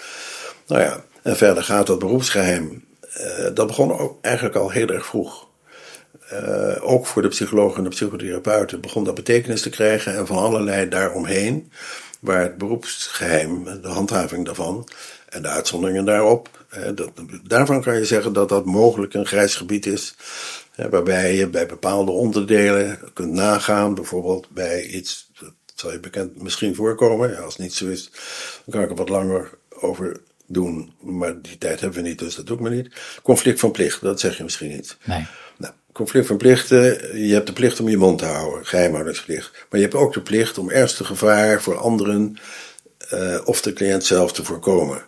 [0.67, 2.85] Nou ja, en verder gaat dat beroepsgeheim.
[3.13, 5.47] eh, dat begon ook eigenlijk al heel erg vroeg.
[6.29, 10.37] Eh, ook voor de psychologen en de psychotherapeuten begon dat betekenis te krijgen en van
[10.37, 11.71] allerlei daaromheen,
[12.19, 14.87] waar het beroepsgeheim, de handhaving daarvan
[15.29, 17.11] en de uitzonderingen daarop, dat,
[17.43, 20.15] daarvan kan je zeggen dat dat mogelijk een grijs gebied is,
[20.89, 26.75] waarbij je bij bepaalde onderdelen kunt nagaan, bijvoorbeeld bij iets, dat zal je bekend misschien
[26.75, 28.11] voorkomen, als het niet zo is,
[28.65, 32.35] dan kan ik er wat langer over doen, maar die tijd hebben we niet, dus
[32.35, 32.89] dat doe ik maar niet.
[33.23, 34.97] Conflict van plicht, dat zeg je misschien niet.
[35.03, 35.25] Nee.
[35.57, 39.51] Nou, conflict van plichten, je hebt de plicht om je mond te houden, geheimhoudingsplicht.
[39.51, 42.37] Maar je hebt ook de plicht om ernstig gevaar voor anderen
[43.09, 45.01] eh, of de cliënt zelf te voorkomen.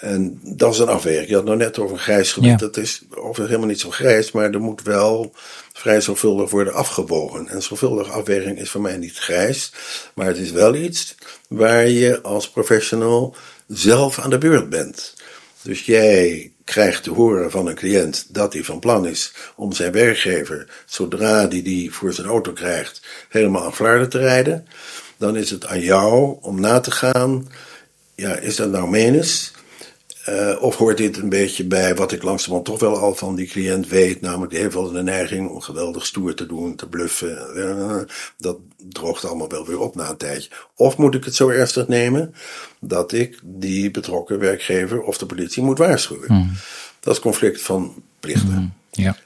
[0.00, 1.28] En dat is een afweging.
[1.28, 2.50] Je had nou net over een grijs gebied.
[2.50, 2.56] Ja.
[2.56, 5.32] Dat is overigens helemaal niet zo grijs, maar er moet wel
[5.72, 7.48] vrij zorgvuldig worden afgewogen.
[7.48, 9.72] En zorgvuldige afweging is voor mij niet grijs,
[10.14, 11.14] maar het is wel iets
[11.48, 13.34] waar je als professional
[13.66, 15.14] zelf aan de beurt bent.
[15.62, 19.92] Dus jij krijgt te horen van een cliënt dat hij van plan is om zijn
[19.92, 24.66] werkgever, zodra hij die voor zijn auto krijgt, helemaal aan flarden te rijden.
[25.22, 27.48] Dan is het aan jou om na te gaan,
[28.14, 29.52] ja, is dat nou menens?
[30.24, 33.46] Eh, of hoort dit een beetje bij wat ik langzamerhand toch wel al van die
[33.46, 37.38] cliënt weet, namelijk die heeft wel de neiging om geweldig stoer te doen, te bluffen.
[38.38, 40.50] Dat droogt allemaal wel weer op na een tijdje.
[40.76, 42.34] Of moet ik het zo ernstig nemen
[42.80, 46.56] dat ik die betrokken werkgever of de politie moet waarschuwen?
[47.00, 48.74] Dat is conflict van plichten.
[48.90, 49.16] Ja.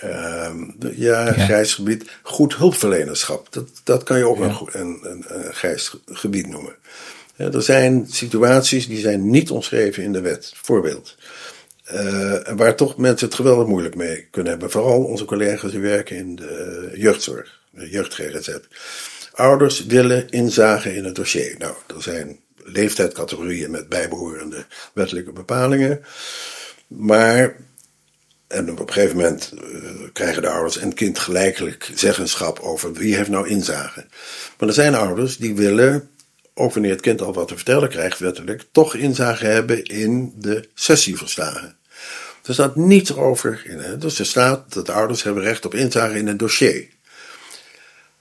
[0.00, 2.10] Ehm, ja, grijs gebied.
[2.22, 3.52] Goed hulpverlenerschap.
[3.52, 6.74] Dat, dat kan je ook een, een, een, een grijs gebied noemen.
[7.36, 10.52] Ja, er zijn situaties die zijn niet omschreven in de wet.
[10.62, 11.16] Voorbeeld.
[11.84, 14.70] Eh, waar toch mensen het geweldig moeilijk mee kunnen hebben.
[14.70, 18.58] Vooral onze collega's die werken in de jeugdzorg, de jeugd-GGZ.
[19.32, 21.54] Ouders willen inzagen in het dossier.
[21.58, 26.04] Nou, er zijn leeftijdscategorieën met bijbehorende wettelijke bepalingen.
[26.86, 27.56] Maar
[28.50, 32.92] en op een gegeven moment eh, krijgen de ouders en het kind gelijkelijk zeggenschap over
[32.92, 34.06] wie heeft nou inzage.
[34.58, 36.10] Maar er zijn ouders die willen,
[36.54, 40.68] ook wanneer het kind al wat te vertellen krijgt wettelijk, toch inzage hebben in de
[40.74, 41.76] sessieverslagen.
[42.44, 43.98] Er staat niets over in.
[43.98, 46.88] Dus er staat dat de ouders hebben recht op inzage in een dossier.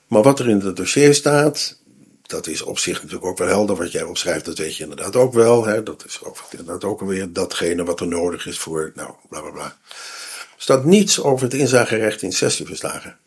[0.07, 1.77] Maar wat er in het dossier staat,
[2.21, 3.75] dat is op zich natuurlijk ook wel helder.
[3.75, 5.65] Wat jij opschrijft, dat weet je inderdaad ook wel.
[5.65, 5.83] Hè?
[5.83, 9.77] Dat is inderdaad ook alweer datgene wat er nodig is voor, nou, bla bla bla.
[10.61, 13.17] Staat niets over het inzagerecht in sessieverslagen.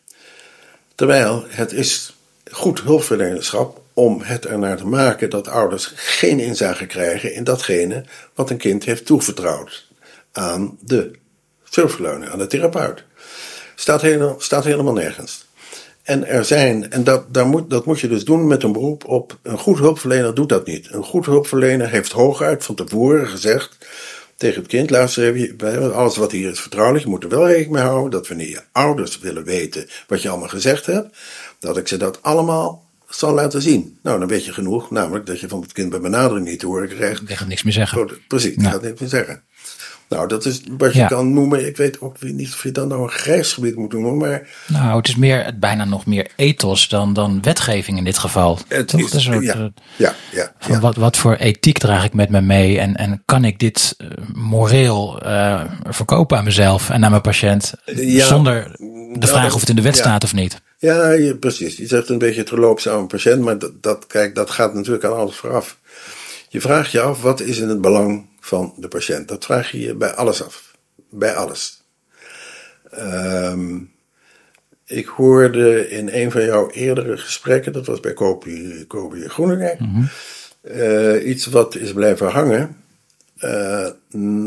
[0.95, 2.15] Terwijl het is
[2.51, 8.49] goed hulpverlenerschap om het ernaar te maken dat ouders geen inzage krijgen in datgene wat
[8.49, 9.87] een kind heeft toevertrouwd
[10.31, 11.11] aan de
[11.71, 13.03] hulpverlener, aan de therapeut.
[13.75, 15.45] Staat, helemaal, staat helemaal nergens.
[16.03, 19.05] En er zijn, en dat, daar moet, dat moet je dus doen met een beroep
[19.05, 19.37] op.
[19.41, 20.87] Een goed hulpverlener doet dat niet.
[20.91, 23.77] Een goed hulpverlener heeft hooguit van tevoren gezegd
[24.37, 27.71] tegen het kind: luister even, alles wat hier is vertrouwelijk, je moet er wel rekening
[27.71, 31.17] mee houden dat wanneer je ouders willen weten wat je allemaal gezegd hebt,
[31.59, 33.97] dat ik ze dat allemaal zal laten zien.
[34.01, 36.65] Nou, dan weet je genoeg, namelijk dat je van het kind bij benadering niet te
[36.65, 37.21] horen krijgt.
[37.29, 38.09] Ik gaat niks meer zeggen.
[38.27, 39.43] Precies, ik gaat niks meer zeggen.
[40.13, 41.67] Nou, dat is wat je kan noemen.
[41.67, 44.47] Ik weet ook niet of je dan nou een grijs gebied moet noemen, maar.
[44.67, 48.59] Nou, het is meer, bijna nog meer ethos dan, dan wetgeving in dit geval.
[48.67, 49.71] Het is, is soort, ja,
[50.31, 53.59] ja, ja, Wat, wat voor ethiek draag ik met me mee en, en kan ik
[53.59, 57.73] dit uh, moreel uh, verkopen aan mezelf en aan mijn patiënt
[58.17, 60.61] zonder de nou, vraag of het in de wet staat of niet?
[60.77, 61.77] Ja, je, precies.
[61.77, 64.73] Je zegt een beetje het geloop aan een patiënt, maar dat, dat, kijk, dat gaat
[64.73, 65.77] natuurlijk aan alles vooraf.
[66.49, 69.27] Je vraagt je af, wat is in het belang van de patiënt?
[69.27, 70.75] Dat vraag je je bij alles af.
[71.09, 71.83] Bij alles.
[72.99, 73.91] Um,
[74.85, 80.09] ik hoorde in een van jouw eerdere gesprekken, dat was bij Kopi, Kopi Groenekerk, mm
[80.63, 82.77] uh, iets wat is blijven hangen.
[83.39, 83.89] Uh,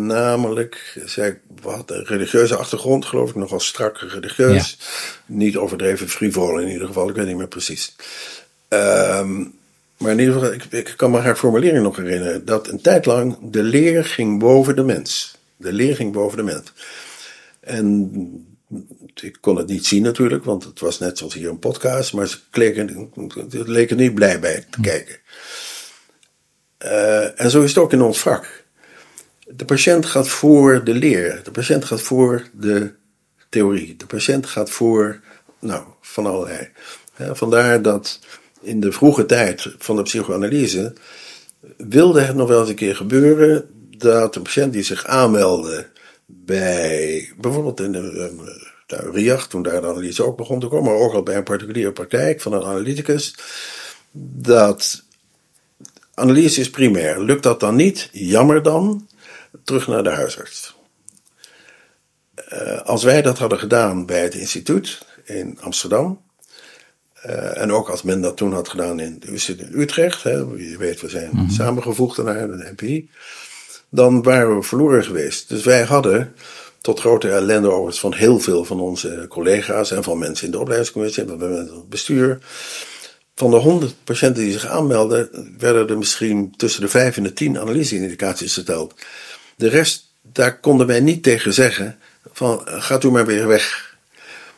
[0.07, 4.77] namelijk, zei wat een religieuze achtergrond, geloof ik, nogal strak religieus.
[4.79, 4.85] Ja.
[5.35, 7.97] Niet overdreven frivol in ieder geval, ik weet niet meer precies.
[8.69, 9.56] Um,
[9.99, 12.45] maar in ieder geval, ik, ik kan me haar formulering nog herinneren.
[12.45, 15.39] Dat een tijd lang de leer ging boven de mens.
[15.57, 16.73] De leer ging boven de mens.
[17.61, 18.11] En
[19.23, 22.13] ik kon het niet zien natuurlijk, want het was net zoals hier een podcast.
[22.13, 23.11] Maar ze leken,
[23.51, 25.17] leken niet blij bij te kijken.
[26.85, 28.65] Uh, en zo is het ook in ons vak.
[29.47, 31.41] De patiënt gaat voor de leer.
[31.45, 32.93] De patiënt gaat voor de
[33.49, 33.97] theorie.
[33.97, 35.21] De patiënt gaat voor,
[35.59, 36.69] nou, van allerlei.
[37.17, 38.19] vandaar dat
[38.66, 40.92] in de vroege tijd van de psychoanalyse
[41.76, 45.87] wilde het nog wel eens een keer gebeuren dat een patiënt die zich aanmeldde
[46.26, 48.33] bij bijvoorbeeld in de,
[48.87, 51.42] de RIAG, toen daar de analyse ook begon te komen, maar ook al bij een
[51.42, 53.35] particuliere praktijk van een analyticus,
[54.38, 55.02] dat
[56.14, 57.20] analyse is primair.
[57.20, 58.09] Lukt dat dan niet?
[58.12, 59.09] Jammer dan,
[59.64, 60.74] terug naar de huisarts.
[62.52, 66.26] Uh, als wij dat hadden gedaan bij het instituut in Amsterdam,
[67.27, 71.01] uh, en ook als men dat toen had gedaan in, in Utrecht, hè, je weet,
[71.01, 71.51] we zijn mm-hmm.
[71.51, 73.11] samengevoegd naar de NPI,
[73.89, 75.49] dan waren we verloren geweest.
[75.49, 76.35] Dus wij hadden,
[76.81, 80.59] tot grote ellende overigens van heel veel van onze collega's en van mensen in de
[80.59, 82.39] opleidingscommissie en van het bestuur,
[83.35, 87.33] van de 100 patiënten die zich aanmelden, werden er misschien tussen de 5 en de
[87.33, 88.95] 10 analyseindicaties geteld.
[89.57, 91.99] De rest, daar konden wij niet tegen zeggen
[92.33, 93.97] van gaat u maar weer weg.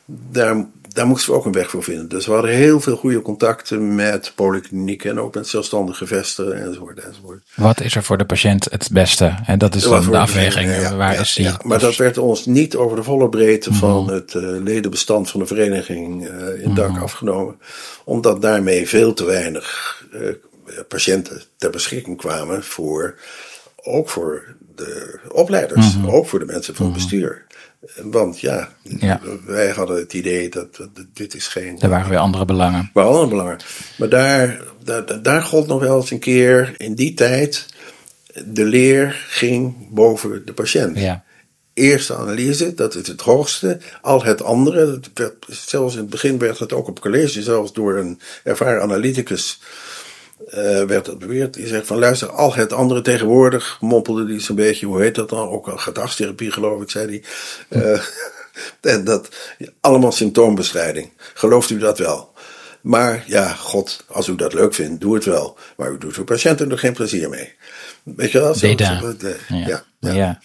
[0.05, 0.67] Daar
[0.99, 2.09] daar moesten we ook een weg voor vinden.
[2.09, 6.99] Dus we hadden heel veel goede contacten met polyklinieken en ook met zelfstandige vestigingen enzovoort,
[6.99, 7.43] enzovoort.
[7.55, 9.35] Wat is er voor de patiënt het beste?
[9.47, 10.89] En dat is dan de afweging.
[10.89, 11.51] waar is die?
[11.63, 14.13] maar dat werd ons niet over de volle breedte van mhm.
[14.13, 17.03] het uh, ledenbestand van de vereniging uh, in dank mhm.
[17.03, 17.59] afgenomen.
[18.05, 20.31] Omdat daarmee veel te weinig uh,
[20.89, 23.15] patiënten ter beschikking kwamen voor,
[23.83, 26.09] ook voor de opleiders, mhm.
[26.09, 27.47] ook voor de mensen van het bestuur.
[28.03, 31.81] Want ja, ja, wij hadden het idee dat, dat, dit is geen...
[31.81, 32.91] Er waren weer andere belangen.
[32.95, 33.59] Maar andere belangen.
[33.99, 37.67] Maar daar, daar, daar gold nog wel eens een keer in die tijd...
[38.45, 40.99] de leer ging boven de patiënt.
[40.99, 41.25] Ja.
[41.75, 43.79] Eerste analyse, dat is het hoogste.
[44.03, 47.43] Al het andere, werd, zelfs in het begin werd het ook op college...
[47.43, 49.61] zelfs door een ervaren analyticus
[50.47, 51.55] uh, werd dat beweerd.
[51.55, 55.29] Die zegt van luister, al het andere tegenwoordig, mompelde die zo'n beetje, hoe heet dat
[55.29, 55.49] dan?
[55.49, 57.23] Ook een gedragstherapie geloof ik, zei hij.
[57.83, 58.01] Uh,
[58.95, 59.29] en dat,
[59.81, 61.13] allemaal symptoombestrijding.
[61.35, 62.33] Gelooft u dat wel?
[62.81, 65.59] Maar ja, god, als u dat leuk vindt, doe het wel.
[65.77, 67.55] Maar u doet uw patiënten er geen plezier mee.
[68.03, 68.55] Weet je wel?
[68.55, 69.15] Zo, zo,
[69.49, 69.85] ja.
[70.01, 70.39] Ja, ja.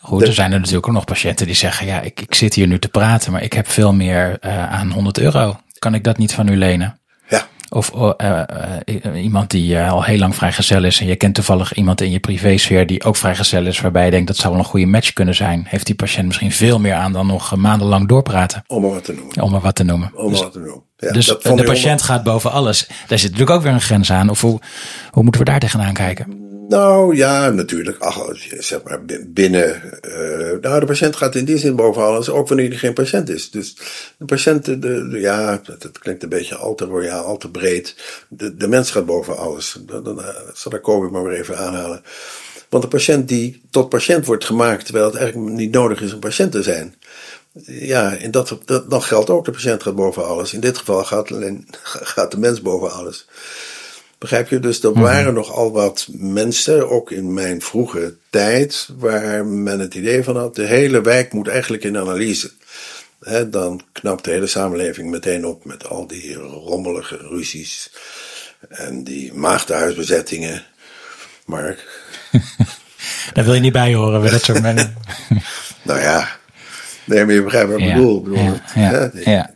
[0.00, 2.66] Goed, er zijn er natuurlijk ook nog patiënten die zeggen: Ja, ik, ik zit hier
[2.66, 5.60] nu te praten, maar ik heb veel meer uh, aan 100 euro.
[5.78, 6.99] Kan ik dat niet van u lenen?
[7.72, 12.00] Of uh, uh, iemand die al heel lang vrijgezel is en je kent toevallig iemand
[12.00, 14.86] in je privésfeer die ook vrijgezel is, waarbij je denkt dat zou wel een goede
[14.86, 15.64] match kunnen zijn.
[15.68, 18.64] Heeft die patiënt misschien veel meer aan dan nog maandenlang doorpraten?
[18.66, 19.42] Om maar wat te noemen.
[19.42, 20.10] Om maar wat te noemen.
[20.14, 20.82] Om dus, wat te noemen.
[20.96, 22.86] Ja, dus de patiënt gaat boven alles.
[22.86, 24.28] Daar zit natuurlijk ook weer een grens aan.
[24.30, 24.60] Of hoe,
[25.10, 26.49] hoe moeten we daar tegenaan kijken?
[26.70, 27.98] Nou ja, natuurlijk.
[27.98, 28.26] Ach,
[28.58, 29.82] zeg maar binnen.
[30.08, 33.28] Uh, nou, de patiënt gaat in die zin boven alles, ook wanneer hij geen patiënt
[33.28, 33.50] is.
[33.50, 33.76] Dus
[34.18, 37.96] de patiënt, de, ja, dat, klinkt een beetje al te royaal, al te breed.
[38.28, 39.76] De, de mens gaat boven alles.
[39.80, 40.22] Dan, dan
[40.54, 42.02] zal ik Kobe maar weer even aanhalen.
[42.68, 46.20] Want de patiënt die tot patiënt wordt gemaakt, terwijl het eigenlijk niet nodig is om
[46.20, 46.94] patiënt te zijn.
[47.66, 50.54] Ja, in dat, dat, dan geldt ook de patiënt gaat boven alles.
[50.54, 51.68] In dit geval gaat, alleen,
[52.14, 53.26] gaat de mens boven alles.
[54.20, 54.60] Begrijp je?
[54.60, 55.00] Dus er mhm.
[55.00, 60.54] waren nogal wat mensen, ook in mijn vroege tijd, waar men het idee van had:
[60.54, 62.50] de hele wijk moet eigenlijk in analyse.
[63.46, 67.90] dan knapt de hele samenleving meteen op met al die rommelige ruzies
[68.68, 70.64] en die maagdenhuisbezettingen.
[71.44, 71.88] Mark.
[73.34, 74.94] Daar wil je niet bij horen, dat soort mensen.
[75.82, 76.28] nou ja,
[77.04, 78.22] nee, maar je begrijpt wat ik bedoel.
[78.22, 79.50] bedoel ja, ja.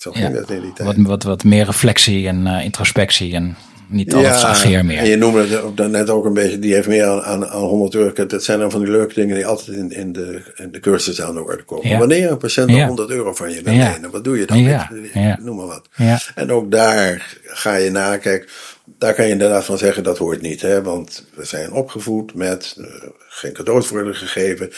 [0.00, 0.96] Zo ging dat in die tijd.
[0.96, 4.98] Wat, wat, wat meer reflectie en uh, introspectie en niet alles ageer meer.
[4.98, 7.94] En je noemde het net ook een beetje, die heeft meer aan, aan, aan 100
[7.94, 8.26] euro.
[8.26, 11.22] Dat zijn dan van die leuke dingen die altijd in, in, de, in de cursus
[11.22, 11.98] aan de orde komen.
[11.98, 12.86] Wanneer een patiënt ja.
[12.86, 14.62] 100 euro van je wil lenen, wat doe je dan?
[14.62, 15.88] Met, noem maar wat.
[16.34, 18.50] En ook daar ga je na, kijk,
[18.98, 20.60] daar kan je inderdaad van zeggen dat hoort niet.
[20.60, 20.82] Hè?
[20.82, 22.86] Want we zijn opgevoed met uh,
[23.28, 24.70] geen cadeaus worden gegeven.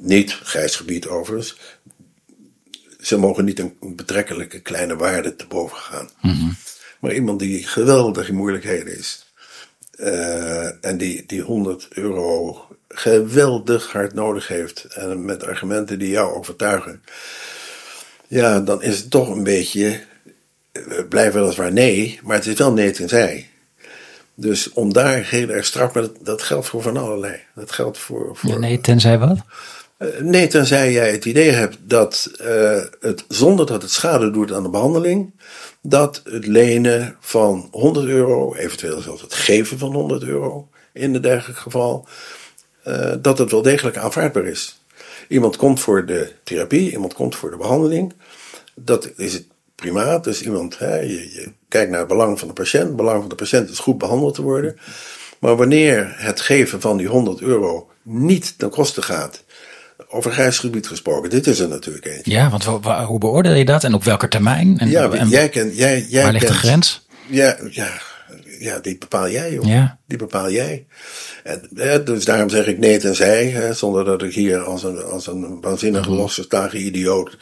[0.00, 1.56] Niet, grijs gebied overigens.
[3.06, 6.08] Ze mogen niet een betrekkelijke kleine waarde te boven gaan.
[7.00, 9.26] Maar iemand die geweldig in moeilijkheden is.
[9.96, 14.84] Uh, en die, die 100 euro geweldig hard nodig heeft.
[14.84, 17.02] En met argumenten die jou overtuigen.
[18.26, 20.00] Ja, dan is het toch een beetje.
[21.08, 23.50] Blijven weliswaar nee, maar het is wel nee tenzij.
[24.34, 27.40] Dus om daar heel erg strak, maar dat, dat geldt voor van allerlei.
[27.54, 28.36] Dat geldt voor.
[28.36, 29.38] voor ja, nee, tenzij wat?
[29.98, 34.52] Uh, nee, tenzij jij het idee hebt dat uh, het zonder dat het schade doet
[34.52, 35.32] aan de behandeling,
[35.82, 41.20] dat het lenen van 100 euro, eventueel zelfs het geven van 100 euro in een
[41.20, 42.06] dergelijk geval,
[42.88, 44.80] uh, dat het wel degelijk aanvaardbaar is.
[45.28, 48.12] Iemand komt voor de therapie, iemand komt voor de behandeling.
[48.74, 50.24] Dat is het primaat.
[50.24, 52.86] Dus iemand, je, je kijkt naar het belang van de patiënt.
[52.86, 54.76] Het belang van de patiënt is goed behandeld te worden.
[55.38, 59.44] Maar wanneer het geven van die 100 euro niet ten koste gaat
[60.16, 61.30] over grijs gebied gesproken.
[61.30, 62.30] Dit is er natuurlijk eentje.
[62.30, 62.64] Ja, want
[63.06, 64.78] hoe beoordeel je dat en op welke termijn?
[64.78, 67.06] En, ja, jij kent, jij, jij waar ligt de grens?
[67.26, 67.88] Ja, ja,
[68.58, 69.64] ja, die bepaal jij, joh.
[69.64, 69.98] Ja.
[70.06, 70.86] Die bepaal jij.
[71.44, 71.68] En,
[72.04, 75.60] dus daarom zeg ik nee tenzij, hè, zonder dat ik hier als een, als een
[75.60, 76.70] waanzinnig mm -hmm.
[76.72, 77.36] idioot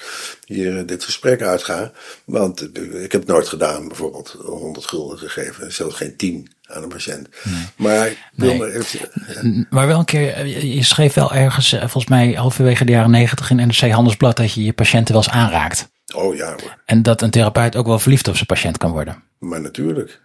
[0.46, 1.92] hier dit gesprek uitga.
[2.24, 6.88] Want ik heb het nooit gedaan, bijvoorbeeld 100 gulden gegeven, zelfs geen 10 aan een
[6.88, 7.29] patiënt.
[7.77, 8.31] Maar,
[9.70, 13.50] maar wel een keer, je schreef wel ergens, eh, volgens mij halverwege de jaren negentig
[13.50, 15.92] in NRC Handelsblad, dat je je patiënten wel eens aanraakt.
[16.14, 16.79] Oh ja hoor.
[16.85, 19.22] En dat een therapeut ook wel verliefd op zijn patiënt kan worden.
[19.38, 20.20] Maar natuurlijk.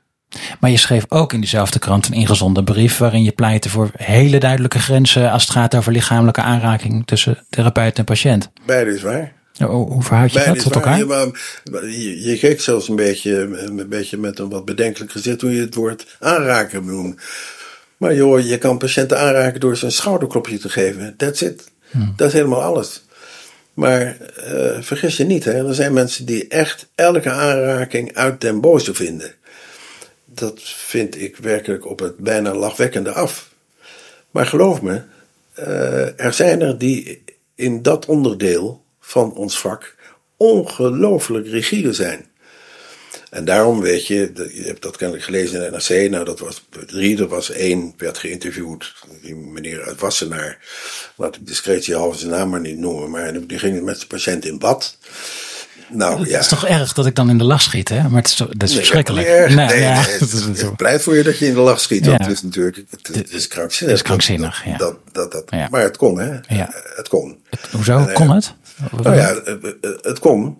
[0.60, 4.38] Maar je schreef ook in diezelfde krant een ingezonden brief waarin je pleitte voor hele
[4.38, 8.50] duidelijke grenzen als het gaat over lichamelijke aanraking tussen therapeut en patiënt.
[8.66, 9.38] Beide is waar.
[9.68, 10.98] Hoe verhoud je dat tot elkaar?
[10.98, 15.62] Je, je, keek zelfs een beetje, een beetje met een wat bedenkelijk gezicht toen je
[15.62, 17.16] het woord aanraken noemde.
[17.98, 21.14] Maar joh, je kan patiënten aanraken door ze een schouderklopje te geven.
[21.18, 21.72] That's it.
[21.92, 22.14] Hmm.
[22.16, 23.04] Dat is helemaal alles.
[23.74, 25.68] Maar uh, vergis je niet, hè?
[25.68, 29.34] er zijn mensen die echt elke aanraking uit den boze vinden.
[30.40, 33.54] Dat vind ik werkelijk op het bijna lachwekkende af.
[34.32, 35.02] Maar geloof me,
[35.60, 37.24] uh, er zijn er die
[37.56, 39.96] in dat onderdeel van ons vak
[40.38, 42.28] ongelooflijk rigide zijn.
[43.30, 46.66] En daarom weet je, je hebt dat kennelijk gelezen in de NRC, nou dat was
[46.86, 50.58] drie, er was één, werd geïnterviewd, die meneer uit Wassenaar,
[51.16, 54.46] laat ik discretie halve zijn naam maar niet noemen, maar die ging met zijn patiënt
[54.46, 54.98] in bad.
[55.92, 58.10] Nou, het is toch erg dat ik dan in de lach schiet, hè?
[58.10, 59.28] Maar het is, dat is nee, verschrikkelijk.
[59.28, 60.02] Nee, nee, ja.
[60.20, 62.06] het, ik pleit voor je dat je in de lach schiet.
[62.06, 63.98] Want het is natuurlijk, het, is krankzinnig.
[63.98, 64.78] Het is krankzinnig, ja.
[64.78, 66.32] Dat, dat, dat, Maar het kon, hè?
[66.48, 66.70] Ja.
[66.96, 67.38] Het kon.
[67.72, 68.54] hoezo kon het?
[69.04, 69.42] Nou ja,
[70.02, 70.58] het kon.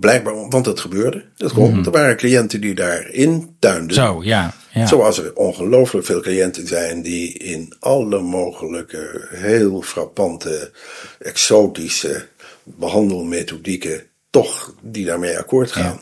[0.00, 1.24] Blijkbaar, want het gebeurde.
[1.36, 1.70] Het kon.
[1.70, 1.84] Mhm.
[1.84, 3.94] Er waren cliënten die daarin tuinden.
[3.94, 4.54] Zo, ja.
[4.72, 4.86] ja.
[4.86, 10.70] Zoals er ongelooflijk veel cliënten zijn die in alle mogelijke, heel frappante,
[11.18, 12.26] exotische
[12.64, 14.02] behandelmethodieken
[14.34, 16.00] toch die daarmee akkoord gaan.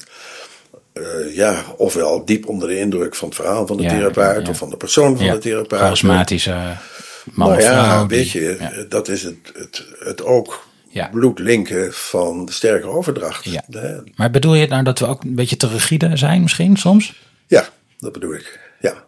[0.94, 1.02] Ja.
[1.02, 4.70] Uh, ja, ofwel diep onder de indruk van het verhaal van de therapeut of van
[4.70, 5.80] de persoon van de therapeut.
[5.80, 6.76] Charismatische
[7.24, 10.66] man nou ja, weet je, dat is het, het, het ook
[11.10, 13.44] bloedlinken van de sterke overdracht.
[13.44, 13.64] Ja.
[14.14, 17.22] Maar bedoel je nou dat we ook een beetje te rigide zijn misschien soms?
[17.46, 17.68] Ja,
[17.98, 18.60] dat bedoel ik.
[18.80, 19.04] Ja,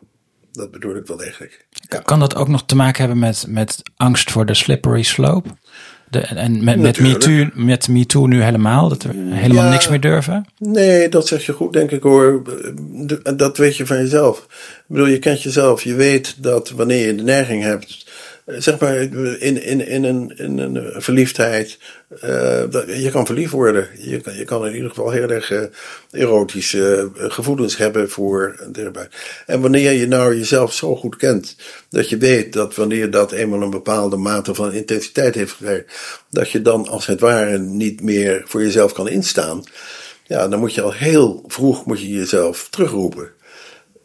[0.53, 1.67] dat bedoel ik wel degelijk.
[2.03, 5.49] Kan dat ook nog te maken hebben met, met angst voor de slippery slope?
[6.15, 8.89] De, en met, met, MeToo, met MeToo nu helemaal?
[8.89, 10.47] Dat we helemaal niks meer durven?
[10.59, 12.43] Nee, dat zeg je goed, denk ik hoor.
[13.37, 14.39] Dat weet je van jezelf.
[14.39, 15.83] Ik bedoel, je kent jezelf.
[15.83, 18.04] Je weet dat wanneer je de neiging hebt
[18.47, 21.79] zeg maar, in, in, in, een, in een verliefdheid.
[22.25, 23.89] Uh, je kan verliefd worden.
[23.99, 25.71] Je kan, je kan in ieder geval heel erg
[26.11, 28.95] erotische gevoelens hebben voor een.
[29.47, 31.57] En wanneer je nou jezelf zo goed kent,
[31.89, 35.87] dat je weet dat wanneer dat eenmaal een bepaalde mate van intensiteit heeft gekregen,
[36.31, 39.63] dat je dan als het ware niet meer voor jezelf kan instaan.
[40.27, 43.29] Ja, dan moet je al heel vroeg moet je jezelf terugroepen.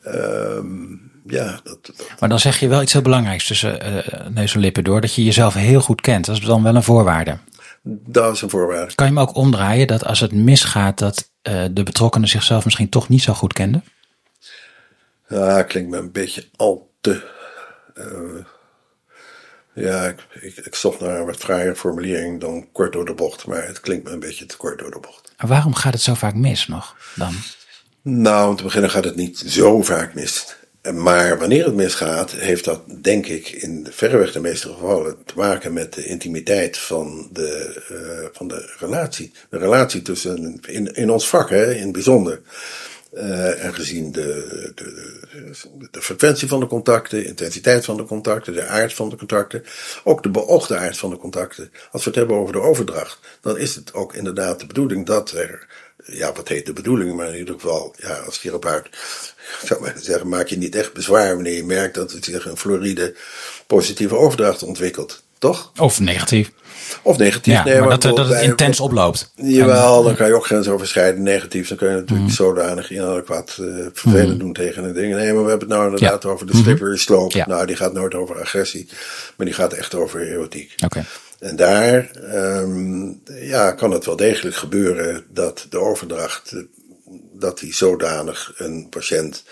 [0.03, 4.59] Ehm ja, dat, Maar dan zeg je wel iets heel belangrijks tussen uh, neus en
[4.59, 5.01] lippen door.
[5.01, 6.25] Dat je jezelf heel goed kent.
[6.25, 7.37] Dat is dan wel een voorwaarde.
[7.83, 8.95] Dat is een voorwaarde.
[8.95, 12.89] Kan je hem ook omdraaien dat als het misgaat, dat uh, de betrokkenen zichzelf misschien
[12.89, 13.83] toch niet zo goed kenden?
[15.27, 17.27] Ja, klinkt me een beetje al te.
[17.95, 18.45] Uh,
[19.73, 23.47] ja, ik, ik, ik, zocht naar een wat fraaie formulering dan kort door de bocht.
[23.47, 25.33] Maar het klinkt me een beetje te kort door de bocht.
[25.37, 27.33] Waarom gaat het zo vaak mis nog dan?
[28.01, 30.55] Nou, om te beginnen gaat het niet zo vaak mis.
[30.93, 35.73] Maar wanneer het misgaat, heeft dat denk ik in verreweg de meeste gevallen te maken
[35.73, 39.31] met de intimiteit van de, uh, van de relatie.
[39.49, 42.41] De relatie tussen, in, in ons vak hè, in het bijzonder.
[43.13, 45.17] Uh, en gezien de, de,
[45.91, 49.63] de, frequentie van de contacten, de intensiteit van de contacten, de aard van de contacten,
[50.03, 51.71] ook de beoogde aard van de contacten.
[51.91, 55.31] Als we het hebben over de overdracht, dan is het ook inderdaad de bedoeling dat
[55.31, 55.67] er
[56.11, 58.87] ja, wat heet de bedoeling, maar in ieder geval, ja, als therapeut
[59.65, 62.57] zou ik zeggen, maak je niet echt bezwaar wanneer je merkt dat het zich een
[62.57, 63.15] floride
[63.67, 65.23] positieve overdracht ontwikkelt.
[65.37, 65.71] Toch?
[65.77, 66.51] Of negatief.
[67.01, 67.53] Of negatief.
[67.53, 69.31] Ja, nee, maar dat, dat het intens oploopt.
[69.35, 71.67] Jawel, dan kan je ook grensoverschrijdend negatief.
[71.67, 72.35] Dan kun je natuurlijk mm.
[72.35, 74.39] zodanig inadequaat uh, vervelend mm.
[74.39, 75.13] doen tegen een ding.
[75.15, 77.37] Nee, maar we hebben het nou inderdaad over de slippery slope.
[77.37, 77.47] Ja.
[77.47, 78.87] Nou, die gaat nooit over agressie.
[79.35, 80.73] Maar die gaat echt over erotiek.
[80.85, 81.05] Oké.
[81.39, 82.11] En daar
[82.61, 86.55] um, ja, kan het wel degelijk gebeuren dat de overdracht,
[87.33, 89.43] dat die zodanig een patiënt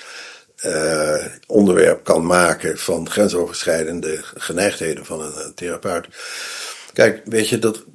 [0.66, 6.08] uh, onderwerp kan maken van grensoverschrijdende geneigdheden van een, therapeut.
[6.94, 7.86] Kijk, weet je dat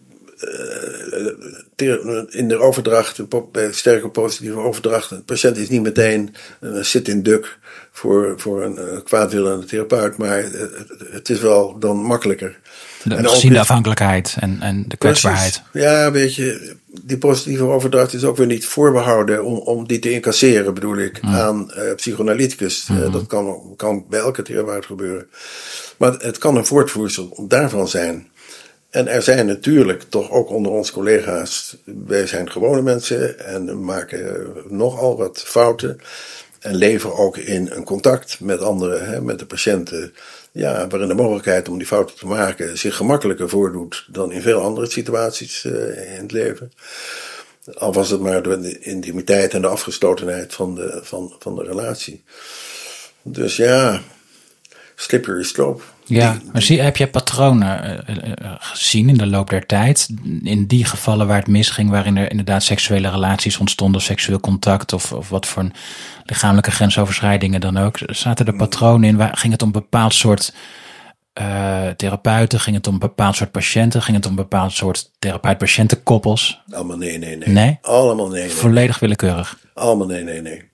[2.30, 3.20] in de overdracht,
[3.52, 6.34] bij sterke positieve overdracht, de patiënt is niet meteen
[6.80, 7.58] zit in duk
[7.92, 10.44] voor, voor een kwaadwillende therapeut, maar
[11.10, 12.58] het is wel dan makkelijker
[13.02, 15.62] de, en gezien de afhankelijkheid en, en de kwetsbaarheid.
[15.72, 20.10] Ja, weet je, die positieve overdracht is ook weer niet voorbehouden om, om die te
[20.10, 21.34] incasseren, bedoel ik, mm.
[21.34, 22.86] aan uh, psychoanalyticus.
[22.86, 23.12] Mm -hmm.
[23.12, 25.26] dat kan, kan bij elke therapeut gebeuren.
[25.96, 28.28] Maar het kan een voortvoersel daarvan zijn.
[28.92, 34.52] En er zijn natuurlijk toch ook onder ons collega's, wij zijn gewone mensen en maken
[34.68, 36.00] nogal wat fouten.
[36.58, 40.14] En leven ook in een contact met anderen, hè, met de patiënten
[40.52, 44.60] ja, waarin de mogelijkheid om die fouten te maken zich gemakkelijker voordoet dan in veel
[44.60, 46.72] andere situaties uh, in het leven.
[47.74, 51.62] Al was het maar door de intimiteit en de afgestotenheid van de, van, van de
[51.62, 52.22] relatie.
[53.22, 54.02] Dus ja,
[54.94, 55.82] slippery slope.
[56.04, 60.08] Ja, maar zie, heb je patronen uh, gezien in de loop der tijd?
[60.42, 65.12] In die gevallen waar het misging, waarin er inderdaad seksuele relaties ontstonden, seksueel contact of,
[65.12, 65.70] of wat voor
[66.24, 67.98] lichamelijke grensoverschrijdingen dan ook.
[68.06, 69.16] Zaten er patronen in?
[69.16, 70.54] Waar, ging het om een bepaald soort
[71.40, 72.60] uh, therapeuten?
[72.60, 74.02] Ging het om bepaald soort patiënten?
[74.02, 76.60] Ging het om bepaald soort therapeut-patiëntenkoppels?
[76.70, 77.48] Allemaal nee, nee, nee.
[77.48, 77.78] Nee?
[77.82, 78.50] Allemaal nee, nee.
[78.50, 79.58] Volledig willekeurig?
[79.74, 80.70] Allemaal nee, nee, nee.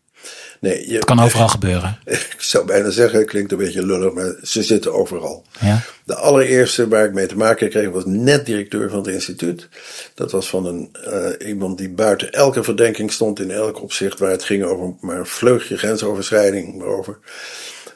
[0.61, 1.99] Nee, je, het kan overal gebeuren.
[2.05, 5.45] Ik zou bijna zeggen, het klinkt een beetje lullig, maar ze zitten overal.
[5.61, 5.81] Ja.
[6.05, 9.69] De allereerste waar ik mee te maken kreeg was net directeur van het instituut.
[10.15, 14.31] Dat was van een, uh, iemand die buiten elke verdenking stond in elk opzicht waar
[14.31, 16.83] het ging over maar een vleugje grensoverschrijding.
[16.83, 17.19] Over.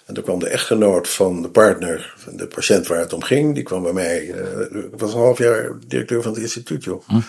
[0.07, 3.55] En toen kwam de echtgenoot van de partner, van de patiënt waar het om ging,
[3.55, 4.25] die kwam bij mij.
[4.25, 7.03] Uh, ik was een half jaar directeur van het instituut, joh.
[7.07, 7.21] Hm.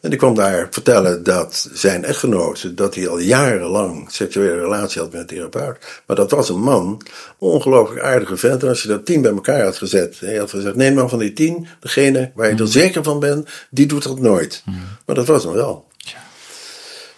[0.00, 5.12] En die kwam daar vertellen dat zijn echtgenoot, dat hij al jarenlang seksuele relatie had
[5.12, 6.02] met een therapeut.
[6.06, 7.02] Maar dat was een man,
[7.38, 8.62] ongelooflijk aardige vent.
[8.62, 11.08] En als je dat tien bij elkaar had gezet, en je had gezegd, neem maar
[11.08, 12.66] van die tien, degene waar je er mm.
[12.66, 14.62] zeker van bent, die doet dat nooit.
[14.64, 14.80] Mm.
[15.06, 15.88] Maar dat was hem wel.
[15.96, 16.18] Ja.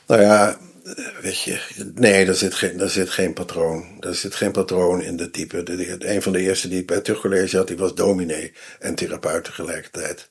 [0.07, 0.59] Nou ja,
[1.21, 1.61] weet je,
[1.95, 3.85] nee, daar zit, geen, daar zit geen patroon.
[4.01, 5.63] Daar zit geen patroon in de type.
[5.63, 8.95] De, een van de eerste die ik bij het terugcollege had, die was dominee en
[8.95, 10.29] therapeut tegelijkertijd.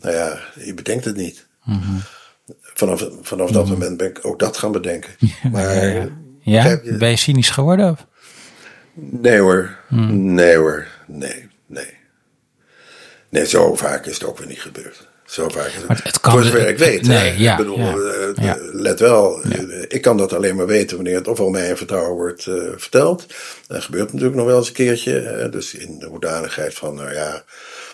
[0.00, 1.46] Nou ja, je bedenkt het niet.
[2.74, 3.72] Vanaf, vanaf dat mhm.
[3.72, 5.10] moment ben ik ook dat gaan bedenken.
[5.52, 5.84] maar,
[6.40, 6.96] ja, je...
[6.98, 7.98] ben je cynisch geworden?
[8.94, 10.34] Nee hoor, mhm.
[10.34, 12.00] nee hoor, nee, nee.
[13.28, 15.08] Nee, zo vaak is het ook weer niet gebeurd.
[15.24, 15.88] Zo vaak is het.
[15.88, 17.06] Maar het kan, Voor zover ik weet.
[17.06, 19.46] Nee, ja, ik bedoel, ja, uh, let wel.
[19.46, 22.70] Uh, ik kan dat alleen maar weten wanneer het ofwel mij in vertrouwen wordt uh,
[22.76, 23.26] verteld.
[23.66, 25.48] Dat gebeurt natuurlijk nog wel eens een keertje.
[25.50, 27.44] dus in de hoedanigheid van, nou ja,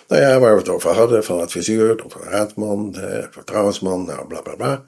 [0.08, 2.96] Nou ja, waar we het over hadden, van adviseur, of raadman,
[3.30, 4.84] vertrouwensman, nou bla bla bla.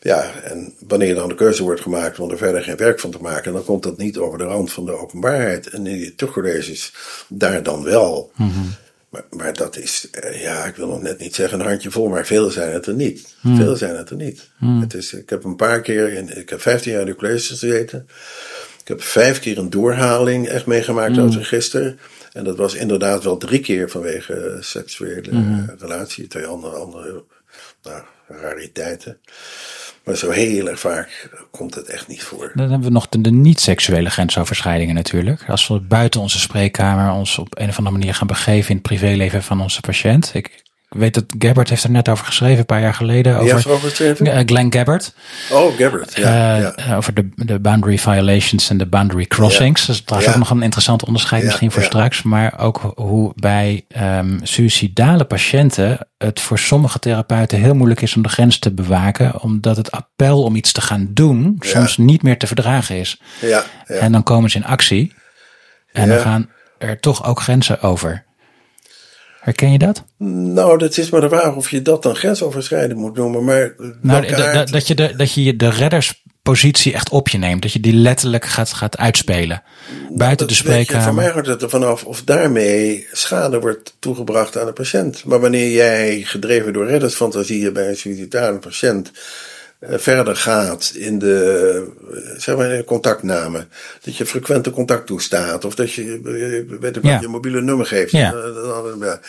[0.00, 3.18] Ja, en wanneer dan de keuze wordt gemaakt om er verder geen werk van te
[3.20, 5.66] maken, dan komt dat niet over de rand van de openbaarheid.
[5.66, 6.94] En in die terugcolleges
[7.28, 8.32] daar dan wel.
[9.08, 12.08] maar, maar dat is, eh, ja, ik wil nog net niet zeggen een handje vol,
[12.08, 13.34] maar veel zijn het er niet.
[13.42, 14.50] Veel zijn het er niet.
[14.80, 17.48] Het is, ik heb een paar keer, in, ik heb 15 jaar in de colleges
[17.48, 18.08] gezeten.
[18.80, 21.94] Ik heb vijf keer een doorhaling echt meegemaakt het register.
[22.34, 26.26] En dat was inderdaad wel drie keer vanwege seksuele eh, relatie.
[26.26, 27.24] Twee andere, andere
[27.82, 29.18] nou, rariteiten.
[30.04, 32.52] Maar zo heel erg vaak komt het echt niet voor.
[32.54, 35.48] Dan hebben we nog de, de niet-seksuele grensoverschrijdingen natuurlijk.
[35.48, 38.84] Als we buiten onze spreekkamer ons op een of andere manier gaan begeven in het
[38.84, 40.30] privéleven van onze patiënt.
[40.34, 40.63] Ik
[40.94, 43.36] weet dat Gabbard heeft er net over geschreven, een paar jaar geleden.
[43.36, 44.26] Over, geschreven?
[44.26, 45.14] Eh, Glenn Gabbard.
[45.50, 46.16] Oh, Gabbard.
[46.16, 46.74] Ja, Eh, ja.
[46.74, 49.86] eh, Over de, de boundary violations en de boundary crossings.
[50.04, 52.22] Dat is ook nog een interessant onderscheid misschien voor straks.
[52.22, 58.22] Maar ook hoe bij ehm suïcidale patiënten het voor sommige therapeuten heel moeilijk is om
[58.22, 59.40] de grens te bewaken.
[59.40, 63.20] Omdat het appel om iets te gaan doen soms niet meer te verdragen is.
[63.40, 63.94] ja, ja.
[63.94, 65.12] En dan komen ze in actie.
[65.92, 68.24] En dan gaan er toch ook grenzen over.
[69.44, 70.04] Herken je dat?
[70.18, 73.44] Nou, dat is maar de vraag of je dat dan grensoverschrijdend moet noemen.
[73.44, 77.62] Maar Nou, aard- dat, je de, dat je de redderspositie echt op je neemt.
[77.62, 79.62] Dat je die letterlijk gaat, gaat uitspelen.
[80.10, 83.96] Buiten de Dat weet je, Van mij hangt het er vanaf of daarmee schade wordt
[83.98, 85.24] toegebracht aan de patiënt.
[85.24, 89.10] Maar wanneer jij, gedreven door reddersfantasieën bij een suicidale patiënt,
[89.88, 93.66] verder gaat in de, eh, zeg maar, in de contactname.
[94.02, 95.64] Dat je frequente contact toestaat.
[95.64, 97.20] Of dat je, eh, weet ik wat, Ja.
[97.20, 98.10] je mobiele nummer geeft.
[98.10, 98.32] Ja.
[98.32, 99.20] Eh, ja.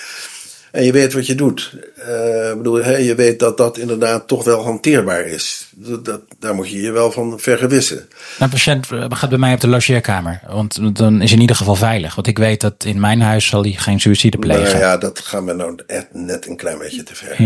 [0.71, 1.73] En je weet wat je doet.
[1.95, 5.67] Eh, ik bedoel, hè, je weet dat dat inderdaad toch wel hanteerbaar is.
[5.71, 7.95] Dat, dat, daar moet je je wel van vergewissen.
[7.95, 8.07] Nou,
[8.39, 10.41] Een patiënt eh, gaat bij mij op de logeerkamer.
[10.47, 12.15] Want dan is hij in ieder geval veilig.
[12.15, 14.63] Want ik weet dat in mijn huis zal hij geen suïcide plegen.
[14.63, 14.79] Nou ja.
[14.79, 17.43] ja, dat gaat me nou echt net een klein beetje te ver.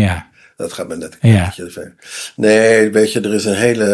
[0.60, 1.44] Dat gaat me net een Ja.
[1.44, 1.94] beetje ver.
[2.36, 3.84] Nee, weet je, er is een hele,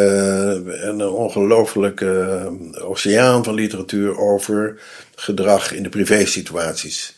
[0.83, 2.39] een ongelooflijke
[2.75, 4.81] eh, oceaan van literatuur over
[5.15, 7.15] gedrag in de privésituaties.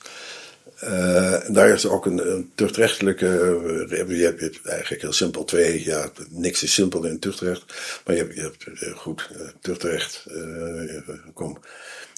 [0.78, 3.26] En daar is ook een, een tuchtrechtelijke.
[3.26, 5.84] eh, je hebt, je hebt eigenlijk heel simpel twee.
[5.84, 7.64] Ja, niks is simpel in tuchtrecht.
[8.07, 9.28] Maar je hebt, je hebt goed,
[9.61, 10.26] tuchtrecht.
[11.34, 11.59] kom.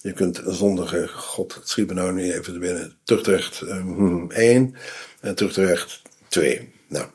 [0.03, 1.09] Je kunt een zondige.
[1.09, 2.93] God, schiet me nou niet even te binnen.
[3.05, 3.63] Tuchtrecht
[4.29, 4.75] 1
[5.21, 6.73] en tuchtrecht 2.
[6.89, 7.07] Nou.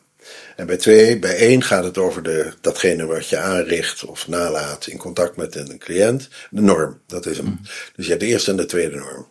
[0.55, 4.87] En bij twee, bij één gaat het over de, datgene wat je aanricht of nalaat
[4.87, 6.29] in contact met een cliënt.
[6.49, 7.59] De norm, dat is hem.
[7.95, 9.27] Dus je hebt de eerste en de tweede norm.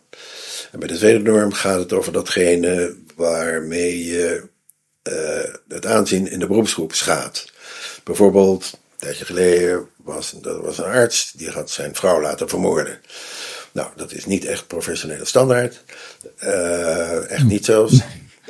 [0.71, 4.47] En bij de tweede norm gaat het over datgene waarmee je
[5.01, 7.53] eh, het aanzien in de beroepsgroep schaadt.
[8.03, 12.99] Bijvoorbeeld, een tijdje geleden was, dat was een arts die had zijn vrouw laten vermoorden.
[13.71, 15.83] Nou, dat is niet echt professionele standaard.
[16.37, 17.99] Eh, echt niet zelfs.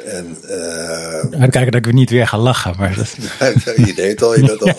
[0.06, 2.74] En uh, Uitkijken dat ik niet weer ga lachen.
[2.78, 3.16] Maar dat...
[3.88, 4.68] je deed al, je bent al,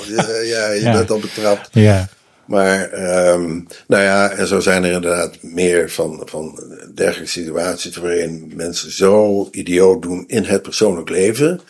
[0.45, 0.93] ja, je Ja.
[0.93, 1.69] bent al betrapt.
[1.73, 2.09] ja.
[2.47, 6.61] Maar, ehm, nou ja, en zo zijn er inderdaad meer van, van
[6.95, 11.61] dergelijke situaties waarin mensen zo idioot doen in het persoonlijk leven,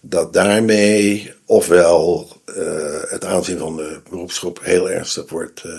[0.00, 5.72] dat daarmee ofwel eh, het aanzien van de beroepsgroep heel ernstig wordt eh,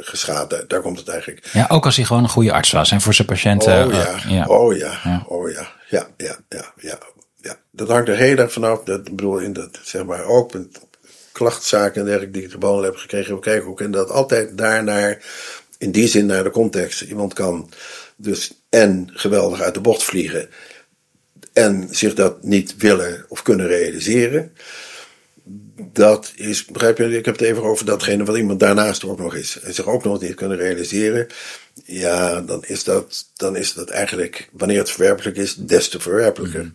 [0.00, 0.50] geschaad.
[0.50, 1.46] Daar, daar komt het eigenlijk.
[1.52, 2.90] ja, ook als hij gewoon een goede arts was.
[2.90, 3.86] En voor zijn patiënten.
[3.86, 4.46] Oh ja, eh, ja.
[4.46, 5.24] oh ja, Ja.
[5.26, 6.98] oh ja, ja, ja, ja, ja,
[7.36, 7.56] ja.
[7.70, 8.82] Dat hangt er heel erg vanaf.
[8.82, 10.80] Dat ik bedoel, in dat, zeg maar, ook met
[11.32, 13.34] klachtzaken en dergelijke die ik te behandelen heb gekregen.
[13.34, 15.24] We kijken ook inderdaad altijd daarnaar,
[15.78, 17.00] in die zin naar de context.
[17.00, 17.70] Iemand kan
[18.16, 20.48] dus en geweldig uit de bocht vliegen
[21.52, 24.52] en zich dat niet willen of kunnen realiseren.
[25.92, 29.34] Dat is, begrijp je, ik heb het even over datgene wat iemand daarnaast ook nog
[29.34, 29.60] is.
[29.60, 31.26] En zich ook nog niet kunnen realiseren.
[31.84, 36.72] Ja, dan is dat, dan is dat eigenlijk, wanneer het verwerpelijk is, des te verwerpelijker.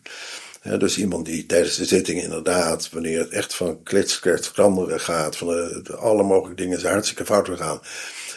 [0.61, 5.37] Ja, dus iemand die tijdens de zitting inderdaad, wanneer het echt van klitsklets veranderen gaat,
[5.37, 7.81] van de, de alle mogelijke dingen zijn hartstikke fout gegaan.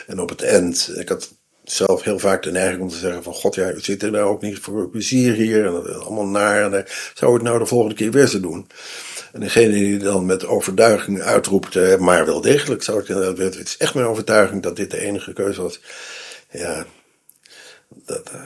[0.07, 1.29] En op het eind, ik had
[1.71, 4.25] zelf heel vaak de neiging om te zeggen van god ja, u zit er nou
[4.25, 7.47] ook niet voor plezier hier en dat is allemaal naar en eh, zou ik het
[7.47, 8.67] nou de volgende keer weer zo doen?
[9.33, 13.77] En degene die dan met overtuiging uitroept, eh, maar wel degelijk zou ik het is
[13.77, 15.81] echt mijn overtuiging dat dit de enige keuze was.
[16.51, 16.85] Ja,
[18.07, 18.41] dat, eh,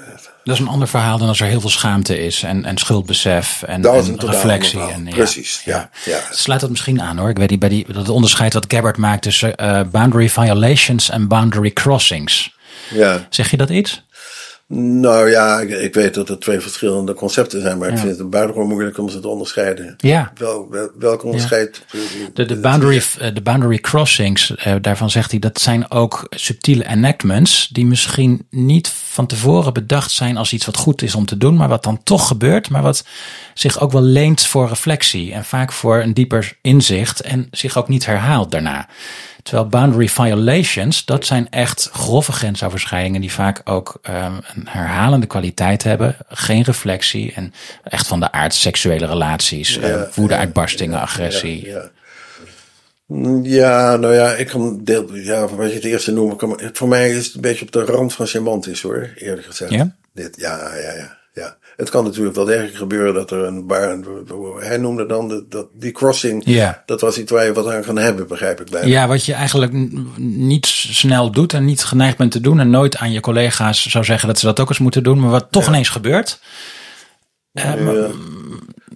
[0.44, 3.62] Dat is een ander verhaal dan als er heel veel schaamte is en, en schuldbesef
[3.62, 4.80] en, en reflectie.
[4.80, 6.20] En, Precies, ja, ja.
[6.30, 7.28] Sluit dat misschien aan hoor.
[7.28, 11.28] Ik weet niet, bij die, dat onderscheid wat Gabbard maakt tussen eh, boundary violations en
[11.28, 12.56] boundary crossings.
[12.90, 13.26] ja.
[13.30, 14.02] Zeg je dat iets?
[14.74, 18.30] Nou ja, ik, ik weet dat er twee verschillende concepten zijn, maar ik vind het
[18.30, 19.94] buitengewoon moeilijk om ze te onderscheiden.
[19.98, 20.32] Ja.
[20.34, 21.82] Wel, wel, welk onderscheid?
[22.34, 26.86] De, de, boundary, eh, de boundary crossings, eh, daarvan zegt hij, dat zijn ook subtiele
[26.88, 31.36] enactments die misschien niet van tevoren bedacht zijn als iets wat goed is om te
[31.36, 33.04] doen, maar wat dan toch gebeurt, maar wat
[33.54, 37.88] zich ook wel leent voor reflectie en vaak voor een dieper inzicht en zich ook
[37.88, 38.88] niet herhaalt daarna.
[39.42, 44.14] Terwijl boundary violations, dat zijn echt grove grensoverschrijdingen die vaak ook um,
[44.54, 46.16] een herhalende kwaliteit hebben.
[46.28, 47.52] Geen reflectie en
[47.84, 51.66] echt van de aard seksuele relaties, ja, uh, woede-uitbarstingen, ja, agressie.
[51.66, 51.90] Ja,
[53.42, 57.10] ja, nou ja, ik kan deel, ja, wat je het eerste noemen, kan, voor mij
[57.10, 59.72] is het een beetje op de rand van semantisch hoor, eerlijk gezegd.
[59.72, 59.96] Ja?
[60.14, 61.20] Dit, ja, ja, ja, ja.
[61.76, 63.98] Het kan natuurlijk wel degelijk gebeuren dat er een bar,
[64.58, 66.82] hij noemde dan de, dat, die crossing, ja.
[66.86, 68.86] dat was iets waar je wat aan kan hebben, begrijp ik bij.
[68.86, 69.72] Ja, wat je eigenlijk
[70.16, 74.04] niet snel doet en niet geneigd bent te doen en nooit aan je collega's zou
[74.04, 75.68] zeggen dat ze dat ook eens moeten doen, maar wat toch ja.
[75.68, 76.40] ineens gebeurt.
[77.52, 78.04] Ja, uh,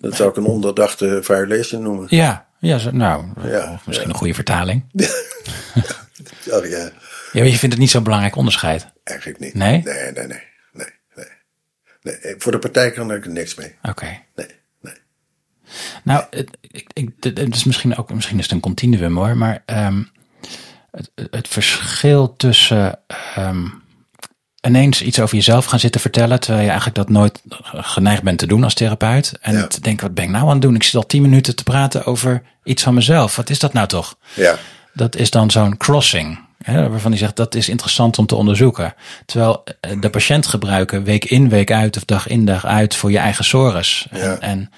[0.00, 2.06] dat zou ik een onderdachte violation noemen.
[2.08, 4.84] Ja, ja nou, ja, misschien een goede vertaling.
[6.42, 6.90] ja, ja.
[7.32, 8.86] Ja, je vindt het niet zo'n belangrijk onderscheid?
[9.04, 9.54] Eigenlijk niet.
[9.54, 10.12] Nee, nee.
[10.12, 10.45] nee, nee.
[12.06, 12.34] Nee.
[12.38, 13.74] Voor de partij kan ik er niks mee.
[13.78, 13.90] Oké.
[13.90, 14.24] Okay.
[14.34, 14.46] Nee,
[14.80, 14.94] nee.
[16.04, 19.62] Nou, het, ik, ik, het is misschien ook, misschien is het een continuum hoor, maar
[19.66, 20.10] um,
[20.90, 22.98] het, het verschil tussen
[23.38, 23.82] um,
[24.66, 27.42] ineens iets over jezelf gaan zitten vertellen, terwijl je eigenlijk dat nooit
[27.72, 29.38] geneigd bent te doen als therapeut.
[29.40, 29.66] En ja.
[29.66, 30.74] te denken, wat ben ik nou aan het doen?
[30.74, 33.36] Ik zit al tien minuten te praten over iets van mezelf.
[33.36, 34.16] Wat is dat nou toch?
[34.34, 34.56] Ja.
[34.92, 36.45] Dat is dan zo'n crossing.
[36.66, 38.94] Hè, waarvan hij zegt dat is interessant om te onderzoeken.
[39.26, 39.64] Terwijl
[40.00, 43.44] de patiënt gebruiken week in, week uit of dag in, dag uit voor je eigen
[43.44, 44.06] sores.
[44.10, 44.18] Ja.
[44.18, 44.70] En, en,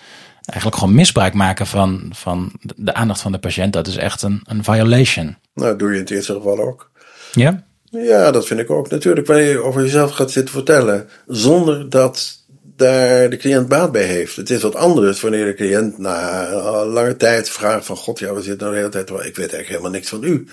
[0.44, 4.40] eigenlijk gewoon misbruik maken van, van de aandacht van de patiënt, dat is echt een,
[4.44, 5.36] een violation.
[5.54, 6.90] Nou, doe je in het eerste geval ook.
[7.32, 7.62] Ja?
[7.90, 8.90] Ja, dat vind ik ook.
[8.90, 12.37] Natuurlijk, wanneer je over jezelf gaat zitten vertellen, zonder dat
[12.78, 14.36] daar de cliënt baat bij heeft.
[14.36, 17.96] Het is wat anders wanneer de cliënt na lange tijd vraagt van...
[17.96, 19.10] God, ja, we zitten nou de hele tijd...
[19.10, 20.46] Ik weet eigenlijk helemaal niks van u.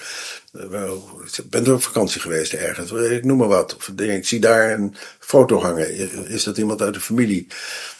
[1.37, 2.91] Ik ben op vakantie geweest ergens.
[2.91, 3.77] Ik noem maar wat.
[3.95, 5.95] Ik zie daar een foto hangen.
[6.27, 7.47] Is dat iemand uit de familie?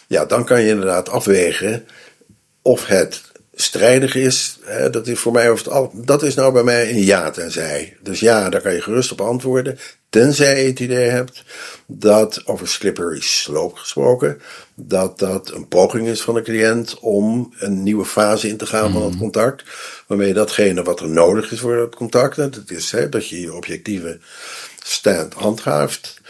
[0.07, 1.85] Ja, dan kan je inderdaad afwegen
[2.61, 3.21] of het
[3.55, 6.89] strijdig is, hè, dat is voor mij over het al, dat is nou bij mij
[6.89, 7.97] een ja tenzij.
[8.01, 9.79] Dus ja, daar kan je gerust op antwoorden.
[10.09, 11.43] Tenzij je het idee hebt
[11.85, 14.41] dat, over slippery slope gesproken,
[14.75, 18.91] dat dat een poging is van de cliënt om een nieuwe fase in te gaan
[18.91, 19.63] van het contact.
[20.07, 23.53] Waarmee datgene wat er nodig is voor dat contact, dat is hè, dat je je
[23.53, 24.19] objectieve
[24.83, 26.21] stand handhaaft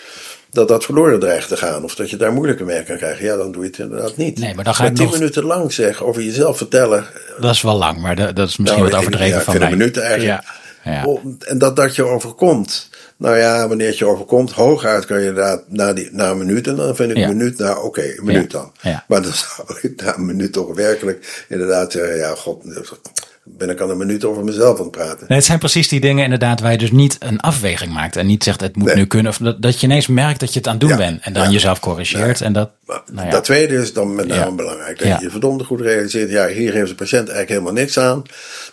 [0.56, 1.84] dat dat verloren dreigt te gaan.
[1.84, 3.26] Of dat je daar moeilijker mee kan krijgen.
[3.26, 4.40] Ja, dan doe je het inderdaad niet.
[4.40, 5.14] Nee, maar dan ga maar je tien nog...
[5.14, 7.06] minuten lang zeg, over jezelf vertellen.
[7.40, 9.70] Dat is wel lang, maar dat, dat is misschien nou, wat overdreven ja, van mij.
[9.70, 10.42] minuut eigenlijk.
[10.44, 10.64] Ja.
[10.92, 11.06] Ja.
[11.40, 12.90] En dat dat je overkomt.
[13.18, 16.68] Nou ja, wanneer het je overkomt, hooguit kan je inderdaad na, die, na een minuut.
[16.68, 17.28] En dan vind ik Ja.
[17.28, 18.72] een minuut, nou oké, een minuut dan.
[19.08, 22.64] Maar dan zou ik na een minuut toch werkelijk inderdaad zeggen, ja god,
[23.48, 25.26] ben ik al een minuut over mezelf aan het praten.
[25.28, 28.16] Nee, het zijn precies die dingen inderdaad waar je dus niet een afweging maakt.
[28.16, 28.96] En niet zegt het moet Nee.
[28.96, 29.32] nu kunnen.
[29.32, 30.98] Of dat, dat je ineens merkt dat je het aan het doen Ja.
[30.98, 31.22] bent.
[31.22, 31.50] En dan Ja.
[31.50, 32.42] jezelf corrigeert.
[32.42, 32.70] En dat,
[33.12, 33.30] nou ja.
[33.30, 35.00] Dat tweede is dan met name belangrijk.
[35.00, 36.30] Dat je je verdomde goed realiseert.
[36.30, 38.24] Ja, hier heeft de patiënt eigenlijk helemaal niks aan.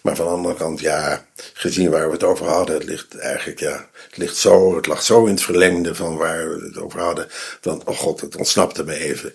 [0.03, 2.75] Maar van de andere kant, ja, gezien waar we het over hadden.
[2.75, 6.49] Het ligt eigenlijk, ja, het ligt zo, het lag zo in het verlengde van waar
[6.49, 7.27] we het over hadden.
[7.61, 9.33] Dan, oh god, het ontsnapte me even.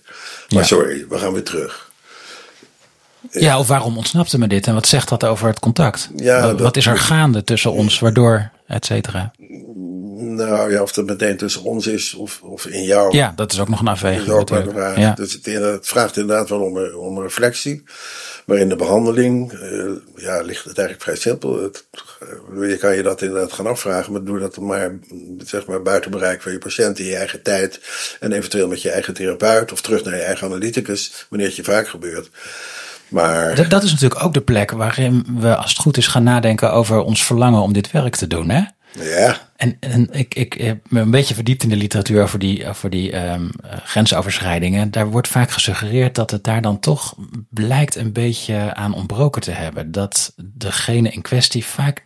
[0.53, 1.86] Maar sorry, we gaan weer terug.
[3.31, 4.67] Ja, of waarom ontsnapte me dit?
[4.67, 6.09] En wat zegt dat over het contact?
[6.15, 9.31] Ja, wat, dat- wat is er gaande tussen ons, waardoor, et cetera?
[10.19, 13.15] Nou ja, of het meteen tussen ons is of, of in jou.
[13.15, 14.99] Ja, dat is ook nog een Dat afweging is ook een.
[15.01, 15.13] Ja.
[15.13, 17.83] Dus het, het vraagt inderdaad wel om, om reflectie.
[18.45, 19.69] Maar in de behandeling eh,
[20.15, 21.63] ja, ligt het eigenlijk vrij simpel.
[21.63, 21.85] Het,
[22.61, 24.91] eh, je kan je dat inderdaad gaan afvragen, maar doe dat maar,
[25.45, 27.79] zeg maar buiten bereik van je patiënt in je eigen tijd.
[28.19, 31.63] En eventueel met je eigen therapeut of terug naar je eigen analyticus, wanneer het je
[31.63, 32.29] vaak gebeurt.
[33.07, 36.23] Maar Dat, dat is natuurlijk ook de plek waarin we, als het goed is, gaan
[36.23, 38.49] nadenken over ons verlangen om dit werk te doen.
[38.49, 38.61] Hè?
[39.03, 42.67] ja, En, en ik, ik heb me een beetje verdiept in de literatuur over die,
[42.67, 44.91] over die ehm, eh, grensoverschrijdingen.
[44.91, 47.15] Daar wordt vaak gesuggereerd dat het daar dan toch
[47.49, 49.91] blijkt een beetje aan ontbroken te hebben.
[49.91, 52.01] Dat degene in kwestie vaak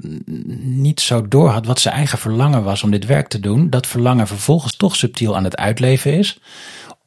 [0.59, 3.69] niet zo doorhad wat zijn eigen verlangen was om dit werk te doen.
[3.69, 6.39] Dat verlangen vervolgens toch subtiel aan het uitleven is.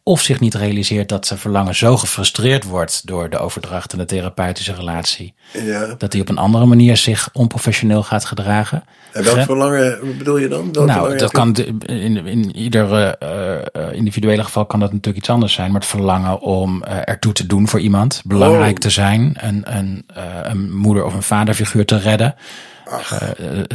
[0.06, 4.04] Of zich niet realiseert dat zijn verlangen zo gefrustreerd wordt door de overdracht en de
[4.04, 5.34] therapeutische relatie.
[5.52, 5.94] ja.
[5.98, 8.84] Dat hij op een andere manier zich onprofessioneel gaat gedragen.
[9.12, 10.72] En welk verlangen bedoel je dan?
[10.72, 15.52] Welk nou, dat kan in, in ieder eh, individuele geval kan dat natuurlijk iets anders
[15.52, 15.70] zijn.
[15.72, 18.80] Maar het verlangen om eh, ertoe te doen voor iemand, belangrijk Oh.
[18.80, 20.06] te zijn, een, een,
[20.42, 22.34] een moeder of een vaderfiguur te redden,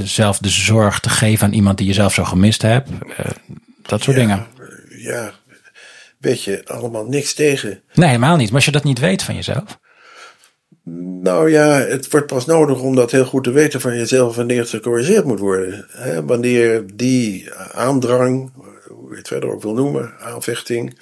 [0.04, 2.90] zelf de zorg te geven aan iemand die je zelf zo gemist hebt,
[3.82, 4.46] dat soort Ja, dingen.
[4.98, 5.32] ja,
[6.20, 7.82] weet je, allemaal niks tegen.
[7.94, 8.48] Nee, helemaal niet.
[8.48, 9.80] Maar als je dat niet weet van jezelf.
[11.22, 14.60] Nou ja, het wordt pas nodig om dat heel goed te weten van jezelf wanneer
[14.60, 15.86] het gecorrigeerd moet worden.
[15.90, 16.26] Hè?
[16.26, 18.52] Wanneer die aandrang,
[18.88, 21.00] hoe je het verder ook wil noemen, aanvechting,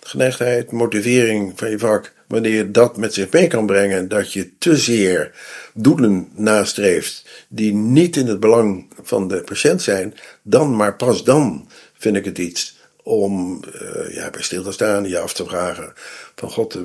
[0.00, 4.58] geneigdheid, motivering van je vak, wanneer je dat met zich mee kan brengen, dat je
[4.58, 5.32] te zeer
[5.74, 11.68] doelen nastreeft die niet in het belang van de patiënt zijn, dan, maar pas dan
[11.98, 15.92] vind ik het iets om uh, ja, bij stil te staan, je af te vragen
[16.34, 16.82] van god, uh,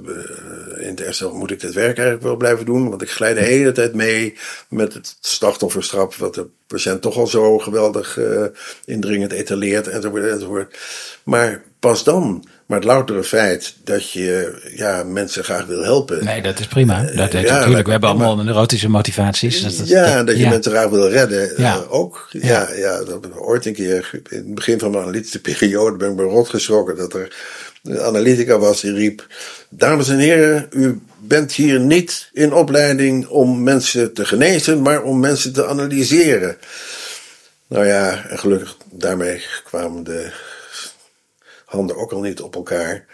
[0.78, 3.72] in het moet ik dit werk eigenlijk wel blijven doen, want ik glijd de hele
[3.72, 4.38] tijd mee
[4.70, 8.46] met het slachtofferstrap wat de patiënt toch al zo geweldig uh,
[8.86, 10.78] indringend etaleert enzovoort enzovoort.
[11.24, 16.26] Maar pas dan maar het loutere feit dat je ja, mensen graag wil helpen.
[16.26, 17.02] Nee, dat is prima.
[17.02, 19.62] Dat, ja, natuurlijk, we hebben allemaal neurotische motivaties.
[19.62, 21.54] Dat, ja, dat, je mensen graag wil redden.
[21.58, 21.76] Ja.
[21.76, 22.28] Uh, ook.
[22.32, 23.04] Ja, ja.
[23.04, 26.50] dat ooit een keer, in het begin van mijn analytische periode, ben ik me rot
[26.50, 27.36] geschrokken dat er
[27.84, 29.28] een analytica was die riep:
[29.70, 35.20] Dames en heren, u bent hier niet in opleiding om mensen te genezen, maar om
[35.20, 36.58] mensen te analyseren.
[37.68, 40.32] Nou ja, en gelukkig daarmee kwamen de
[41.70, 43.06] handen ook al niet op elkaar.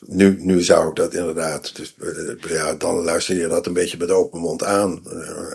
[0.00, 1.76] nu, nu zou ik dat inderdaad.
[1.76, 5.02] Dus, eh, ja, dan luister je dat een beetje met open mond aan.
[5.10, 5.52] Eh,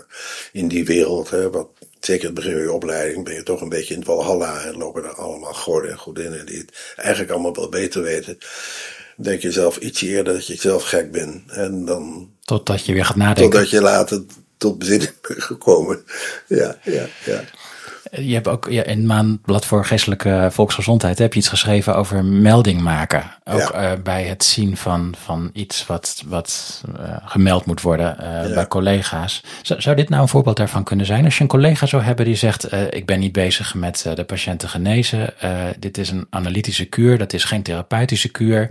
[0.52, 1.68] in die wereld, hè, wat,
[2.00, 4.60] zeker het begin van je opleiding, ben je toch een beetje in het Valhalla.
[4.64, 8.38] En lopen er allemaal goden en godinnen die het eigenlijk allemaal wel beter weten.
[9.16, 11.50] Denk je zelf ietsje eerder dat je zelf gek bent.
[11.50, 12.30] En dan.
[12.44, 13.50] Totdat je weer gaat nadenken.
[13.50, 14.24] Totdat je later
[14.56, 16.04] tot bezinning bent gekomen.
[16.46, 17.44] Ja, ja, ja.
[18.16, 22.24] Je hebt ook ja, in het maandblad voor geestelijke volksgezondheid heb je iets geschreven over
[22.24, 23.22] melding maken.
[23.44, 28.48] Ook uh, bij het zien van, van iets wat, wat uh, gemeld moet worden uh,
[28.48, 28.54] ja.
[28.54, 29.42] bij collega's.
[29.62, 31.24] Zou, zou dit nou een voorbeeld daarvan kunnen zijn?
[31.24, 34.58] Als je een collega zou hebben die zegt: Ik ben niet bezig met de patiënt
[34.58, 35.34] te genezen.
[35.78, 38.68] dit is een analytische kuur, dat is geen therapeutische kuur.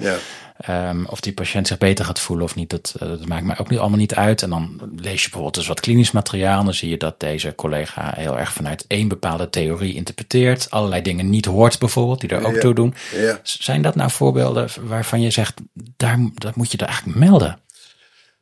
[0.70, 3.70] Um, of die patiënt zich beter gaat voelen of niet, dat, dat maakt mij ook
[3.70, 4.41] niet, allemaal niet uit.
[4.41, 6.59] En dan lees je bijvoorbeeld eens wat klinisch materiaal.
[6.59, 10.70] En dan zie je dat deze collega heel erg vanuit één bepaalde theorie interpreteert.
[10.70, 12.59] Allerlei dingen niet hoort bijvoorbeeld, die er ook ja.
[12.59, 12.93] toe doen.
[13.16, 13.39] Ja.
[13.43, 17.59] Zijn dat nou voorbeelden waarvan je zegt, daar, dat moet je er eigenlijk melden?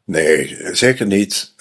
[0.05, 1.53] Nee, zeker niet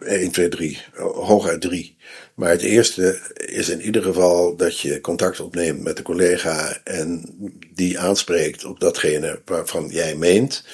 [0.00, 0.82] 1, 2, 3.
[0.96, 1.96] Hooguit 3.
[2.34, 7.24] Maar het eerste is in ieder geval dat je contact opneemt met de collega en
[7.74, 10.64] die aanspreekt op datgene waarvan jij meent.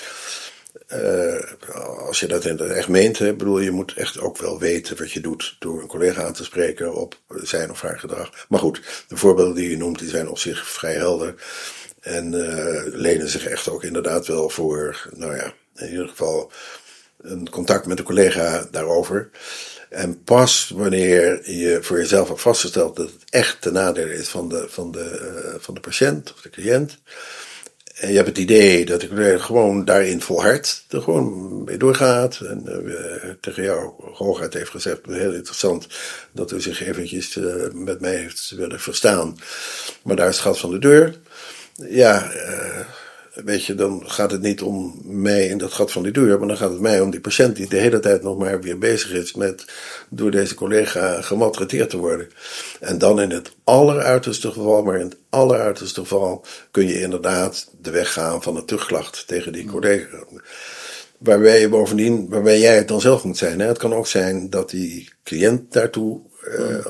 [0.92, 1.42] Uh,
[2.06, 5.20] als je dat echt meent, hè, bedoel je moet echt ook wel weten wat je
[5.20, 8.46] doet door een collega aan te spreken op zijn of haar gedrag.
[8.48, 11.34] Maar goed, de voorbeelden die je noemt, die zijn op zich vrij helder.
[12.00, 16.52] En uh, lenen zich echt ook inderdaad wel voor, nou ja, in ieder geval
[17.20, 19.30] een contact met een collega daarover.
[19.90, 24.48] En pas wanneer je voor jezelf hebt vastgesteld dat het echt ten nadele is van
[24.48, 26.98] de, van de, uh, van de patiënt of de cliënt.
[27.94, 32.40] En je hebt het idee dat de gewoon daarin volhardt, er gewoon mee doorgaat.
[32.40, 35.86] En uh, tegen jou hooguit heeft gezegd, heel interessant,
[36.32, 39.38] dat u zich eventjes uh, met mij heeft willen verstaan.
[40.02, 41.14] Maar daar is het gat van de deur.
[41.74, 42.32] Ja,
[43.34, 46.48] weet je, dan gaat het niet om mij in dat gat van die deur, maar
[46.48, 49.10] dan gaat het mij om die patiënt die de hele tijd nog maar weer bezig
[49.12, 49.64] is met
[50.08, 52.28] door deze collega gemaltreteerd te worden.
[52.80, 57.90] En dan in het alleruiterste geval, maar in het alleruiterste geval kun je inderdaad de
[57.90, 60.24] weg gaan van een terugklacht tegen die collega.
[61.18, 63.60] Waarbij je bovendien, waarbij jij het dan zelf moet zijn.
[63.60, 63.66] Hè?
[63.66, 66.86] Het kan ook zijn dat die cliënt daartoe uh,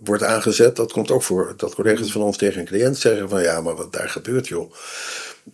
[0.00, 0.76] wordt aangezet.
[0.76, 3.76] Dat komt ook voor dat collega's van ons tegen een cliënt zeggen van ja, maar
[3.76, 4.72] wat daar gebeurt joh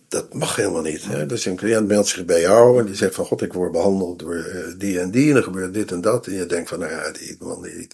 [0.07, 1.05] dat mag helemaal niet.
[1.05, 1.25] Hè?
[1.25, 4.19] Dus een cliënt meldt zich bij jou en die zegt van god, ik word behandeld
[4.19, 6.27] door uh, die en die en er gebeurt dit en dat.
[6.27, 7.87] En je denkt van nou ja, die man, die,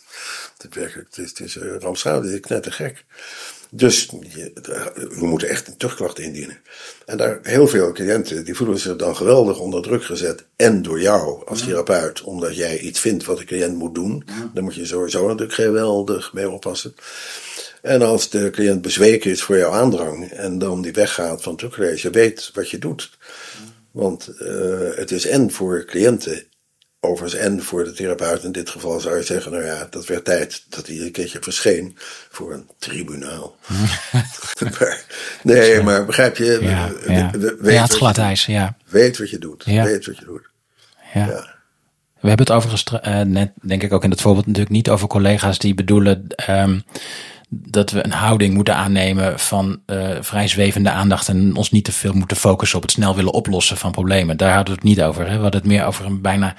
[0.58, 3.06] het, werkelijk, het is, het is uh, rampschadig, die is knettergek.
[3.76, 4.09] Dus
[4.93, 6.57] we moeten echt een terugklacht indienen.
[7.05, 10.45] En daar heel veel cliënten die voelen zich dan geweldig onder druk gezet.
[10.55, 14.23] En door jou als therapeut, omdat jij iets vindt wat de cliënt moet doen.
[14.53, 16.95] Dan moet je sowieso natuurlijk geweldig mee oppassen.
[17.82, 22.11] En als de cliënt bezweken is voor jouw aandrang en dan die weggaat van teruglezen,
[22.11, 23.17] je weet wat je doet.
[23.91, 26.43] Want uh, het is en voor cliënten,
[27.08, 30.26] overigens en voor de therapeut in dit geval zou je zeggen, nou ja, dat werd
[30.26, 31.97] tijd dat hij een keertje verscheen
[32.30, 33.56] voor een tribunaal.
[34.80, 35.06] maar,
[35.43, 36.58] nee, maar begrijp je?
[36.62, 37.32] Ja, ja.
[37.32, 38.78] Weet ja het glad ijs, ja.
[38.86, 39.84] Weet wat je doet, ja.
[39.84, 40.49] weet wat je doet.
[41.14, 41.26] Ja.
[41.26, 41.53] ja.
[42.20, 45.08] We hebben het overigens uh, net, denk ik ook in het voorbeeld natuurlijk niet over
[45.08, 46.28] collega's die bedoelen...
[46.49, 46.84] Um,
[47.49, 51.91] dat we een houding moeten aannemen van uh, vrij zwevende aandacht en ons niet te
[51.91, 54.37] veel moeten focussen op het snel willen oplossen van problemen.
[54.37, 55.21] Daar hadden we het niet over.
[55.27, 55.35] Hè?
[55.35, 56.53] We hadden het meer over een bijna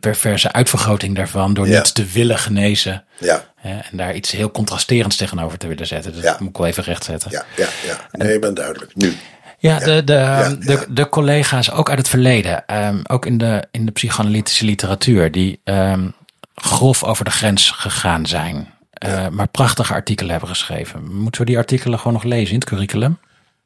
[0.00, 1.76] perverse uitvergroting daarvan door Ja.
[1.82, 3.04] niet te willen genezen.
[3.18, 6.12] Ja, Hè, en daar iets heel contrasterends tegenover te willen zetten.
[6.12, 6.30] Dus Ja.
[6.30, 7.30] dat moet ik wel even rechtzetten.
[7.30, 7.98] ja, ja, ja.
[8.12, 8.94] Nee, je bent duidelijk.
[8.94, 9.12] Nu.
[9.58, 10.48] Ja, de, de, ja.
[10.48, 15.30] de, de collega's ook uit het verleden, ehm, ook in de, in de psychoanalytische literatuur,
[15.32, 16.08] die ehm,
[16.54, 18.72] grof over de grens gegaan zijn.
[19.04, 21.14] Eh, Maar prachtige artikelen hebben geschreven.
[21.14, 23.18] Moeten we die artikelen gewoon nog lezen in het curriculum?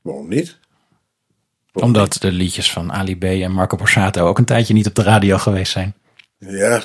[0.03, 0.59] Waarom niet?
[1.73, 4.95] Waarom Omdat de liedjes van Ali B en Marco Borsato ook een tijdje niet op
[4.95, 5.95] de radio geweest zijn.
[6.39, 6.83] Ja,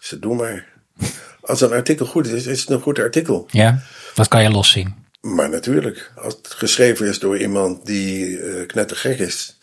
[0.00, 0.66] ze doen maar.
[1.40, 3.46] Als een artikel goed is, is het een goed artikel.
[3.50, 3.82] Ja,
[4.14, 4.94] dat kan je loszien.
[5.20, 9.57] Maar natuurlijk, als het geschreven is door iemand die eh knettergek is,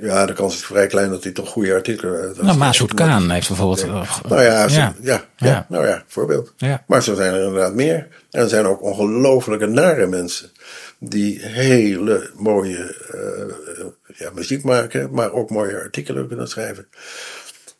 [0.00, 2.34] ja, de kans is vrij klein dat hij toch goede artikelen.
[2.34, 3.82] dat Nou, Masoud Kaan heeft bijvoorbeeld...
[3.82, 4.94] Eh, Nou ja, ja.
[5.00, 5.24] ja.
[5.36, 6.52] Ja, nou ja, voorbeeld.
[6.56, 6.84] Ja.
[6.86, 8.08] Maar zo zijn er inderdaad meer.
[8.30, 10.50] En er zijn ook ongelofelijke nare mensen
[10.98, 13.84] die hele mooie eh,
[14.16, 16.86] ja, muziek maken, maar ook mooie artikelen kunnen schrijven.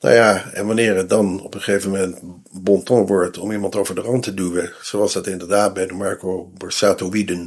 [0.00, 2.18] Nou ja, en wanneer het dan op een gegeven moment
[2.52, 5.92] bon ton wordt om iemand over de rand te duwen, zoals dat inderdaad bij de
[5.92, 7.38] Marco Borsatoïden,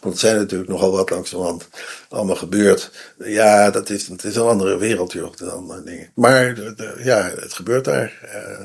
[0.00, 1.68] want het zijn natuurlijk nogal wat langs de hand
[2.08, 2.90] allemaal gebeurd.
[3.18, 6.10] Ja, dat is, het is een andere wereld, joh, dan andere dingen.
[6.14, 8.12] Maar de- de- ja, het gebeurt daar.
[8.32, 8.64] eh.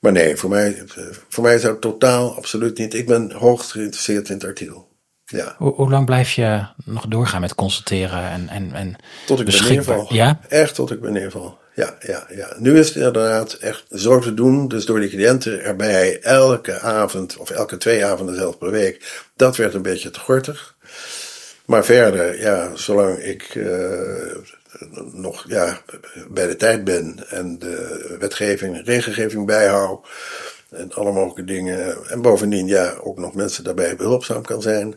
[0.00, 0.82] maar nee, voor mij,
[1.28, 2.94] voor mij zou het totaal absoluut niet.
[2.94, 4.88] Ik ben hoogst geïnteresseerd in het artikel.
[5.24, 8.96] Ja, Hoe, hoe lang blijf je nog doorgaan met consulteren en, en, en
[9.26, 10.14] tot ik ben neerval.
[10.14, 10.40] Ja?
[10.48, 11.58] Echt tot ik ben neerval.
[11.80, 12.54] Ja, ja, ja.
[12.58, 14.68] Nu is het inderdaad echt zo te doen.
[14.68, 19.22] Dus door die cliënten erbij elke avond of elke twee avonden zelfs per week.
[19.36, 20.76] Dat werd een beetje te gortig.
[21.64, 24.36] Maar verder, ja, zolang ik eh,
[25.12, 25.80] nog ja,
[26.28, 30.06] bij de tijd ben en de wetgeving regelgeving bijhoud.
[30.70, 32.08] En alle mogelijke dingen.
[32.08, 34.94] En bovendien, ja, ook nog mensen daarbij behulpzaam kan zijn.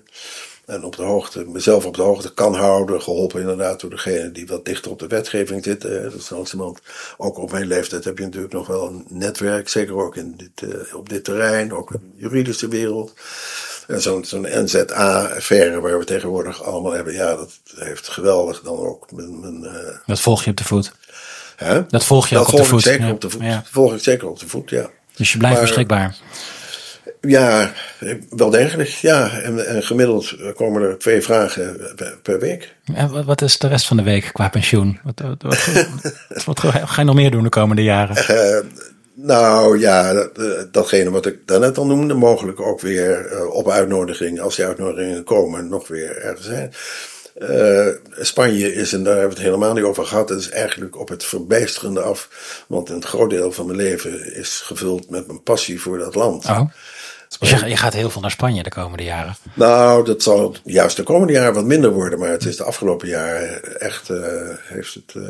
[0.65, 3.01] En op de hoogte, mezelf op de hoogte kan houden.
[3.01, 5.91] Geholpen inderdaad door degene die wat dichter op de wetgeving zitten.
[5.91, 6.01] hè.
[6.03, 6.79] Dat is langzamerhand,
[7.17, 9.69] ook op mijn leeftijd heb je natuurlijk nog wel een netwerk.
[9.69, 13.13] Zeker ook in dit, eh, op dit terrein, ook in de juridische wereld.
[13.87, 17.13] En zo'n zo'n NZA-affaire waar we tegenwoordig allemaal hebben.
[17.13, 19.39] Ja, dat heeft geweldig dan ook mijn...
[19.39, 20.91] mijn eh, Dat volg je op de voet.
[21.55, 21.85] hè?
[21.87, 22.81] Dat volg je dat ook op de voet.
[22.81, 23.11] zeker Ja.
[23.11, 23.41] op de voet.
[23.41, 23.63] Ja.
[23.71, 24.89] volg ik zeker op de voet, ja.
[25.15, 26.17] Dus je blijft Maar- beschikbaar.
[27.27, 27.71] Ja,
[28.29, 28.89] wel degelijk.
[28.89, 31.77] Ja, en, en gemiddeld komen er twee vragen
[32.21, 32.75] per, week.
[32.93, 34.99] En wa- wat is de rest van de week qua pensioen?
[35.03, 38.15] Wat, wat, wat, wat ga je nog meer doen de komende jaren?
[38.15, 38.59] Eh,
[39.13, 44.39] nou ja, eh, datgene wat ik daarnet al noemde, mogelijk ook weer eh, op uitnodiging,
[44.39, 46.73] als die uitnodigingen komen, nog weer ergens zijn.
[48.19, 51.09] Spanje is, en daar hebben we het helemaal niet over gehad, het is eigenlijk op
[51.09, 52.29] het verbijsterende af.
[52.67, 56.45] Want een groot deel van mijn leven is gevuld met mijn passie voor dat land.
[56.45, 56.61] Oh.
[57.49, 59.35] Dus je, je gaat heel veel naar Spanje de komende jaren.
[59.53, 62.19] Nou, dat zal juist de komende jaren wat minder worden.
[62.19, 64.17] Maar het is de afgelopen jaren echt eh,
[64.63, 65.23] heeft het eh,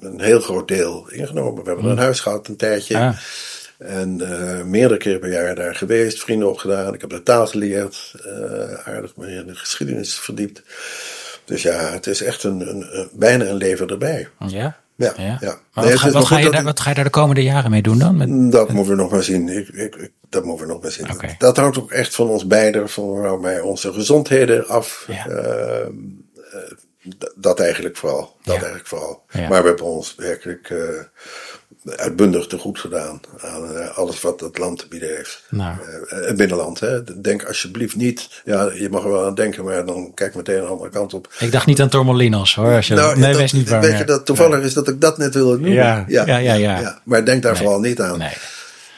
[0.00, 1.62] een heel groot deel ingenomen.
[1.64, 2.98] We hebben een huis gehad een tijdje.
[2.98, 3.16] Ah.
[3.78, 6.94] En eh, meerdere keren per jaar daar geweest, vrienden opgedaan.
[6.94, 8.14] Ik heb de taal geleerd,
[8.84, 10.62] aardig me in de geschiedenis verdiept.
[11.44, 14.28] Dus ja, het is echt een, een, een- bijna een leven erbij.
[14.46, 14.76] Ja?
[15.02, 15.36] Ja, ja.
[15.40, 15.58] ja.
[15.74, 17.70] Maar Nee, wat, ga, wat, ga je daar, wat ga je daar de komende jaren
[17.70, 18.16] mee doen dan?
[18.16, 19.48] Met, Dat moeten we nog maar zien.
[19.48, 21.06] Ik, ik, ik- dat moeten we nog maar zien.
[21.38, 25.04] Dat hangt ook echt van ons beiden, van mij, onze gezondheden af.
[25.08, 25.26] Ja.
[27.18, 28.36] D- dat eigenlijk vooral.
[28.42, 29.24] Dat eigenlijk vooral.
[29.32, 30.78] Maar we hebben ons werkelijk eh,
[31.96, 35.42] uitbundig te goed gedaan aan eh, alles wat het land te bieden heeft.
[35.50, 35.76] Nou.
[36.08, 37.20] Eh, het binnenland, hè.
[37.20, 40.64] Denk alsjeblieft niet, ja, je mag er wel aan denken, maar dan kijk meteen aan
[40.64, 41.28] de andere kant op.
[41.38, 42.74] ik dacht niet aan Tormolinos hoor.
[42.74, 43.82] Als je, Nou, nee, dat- wees niet bang.
[43.82, 43.98] Weet ja.
[43.98, 45.72] je dat toevallig is dat ik dat net wilde noemen?
[45.72, 47.00] Ja, ja, ja, ja.
[47.04, 47.62] Maar denk daar Nee.
[47.62, 48.18] vooral niet aan.
[48.18, 48.32] Nee.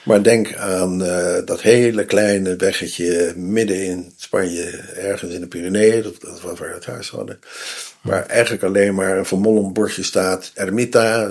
[0.04, 4.64] Maar denk aan eh, dat hele kleine weggetje midden in Spanje,
[4.96, 7.38] ergens in de Pyreneeën, dat, dat was waar we het huis hadden.
[8.00, 11.30] Waar eigenlijk alleen maar een vermolmd bordje staat, Ermita.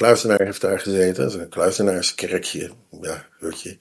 [0.00, 2.70] Kluizenaar heeft daar gezeten, dat is een kluizenaarskerkje,
[3.00, 3.78] ja, hutje,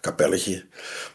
[0.00, 0.64] kapelletje.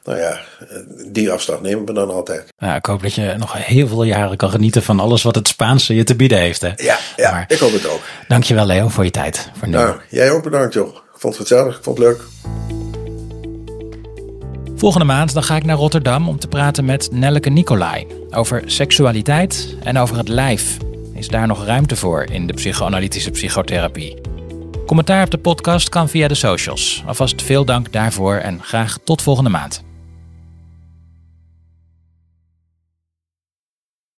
[0.03, 0.77] Nou ja, eh,
[1.11, 2.53] die afstand nemen we dan altijd.
[2.57, 5.47] Nou, ik hoop dat je nog heel veel jaren kan genieten van alles wat het
[5.47, 6.61] Spaanse je te bieden heeft.
[6.61, 6.71] Hè?
[6.75, 8.01] Ja, ja Maar ik hoop het ook.
[8.27, 9.49] dankjewel Leo voor je tijd.
[9.57, 9.73] Voor nu.
[9.73, 10.95] Nou, jij ook bedankt joh.
[10.95, 12.21] Ik vond het gezellig, ik vond het leuk.
[14.75, 19.75] Volgende maand dan ga ik naar Rotterdam om te praten met Nelleke Nicolai over seksualiteit
[19.83, 20.77] en over het lijf.
[21.23, 24.21] Is daar nog ruimte voor in de psychoanalytische psychotherapie?
[24.85, 27.03] Commentaar op de podcast kan via de socials.
[27.05, 29.83] Alvast veel dank daarvoor en graag tot volgende maand.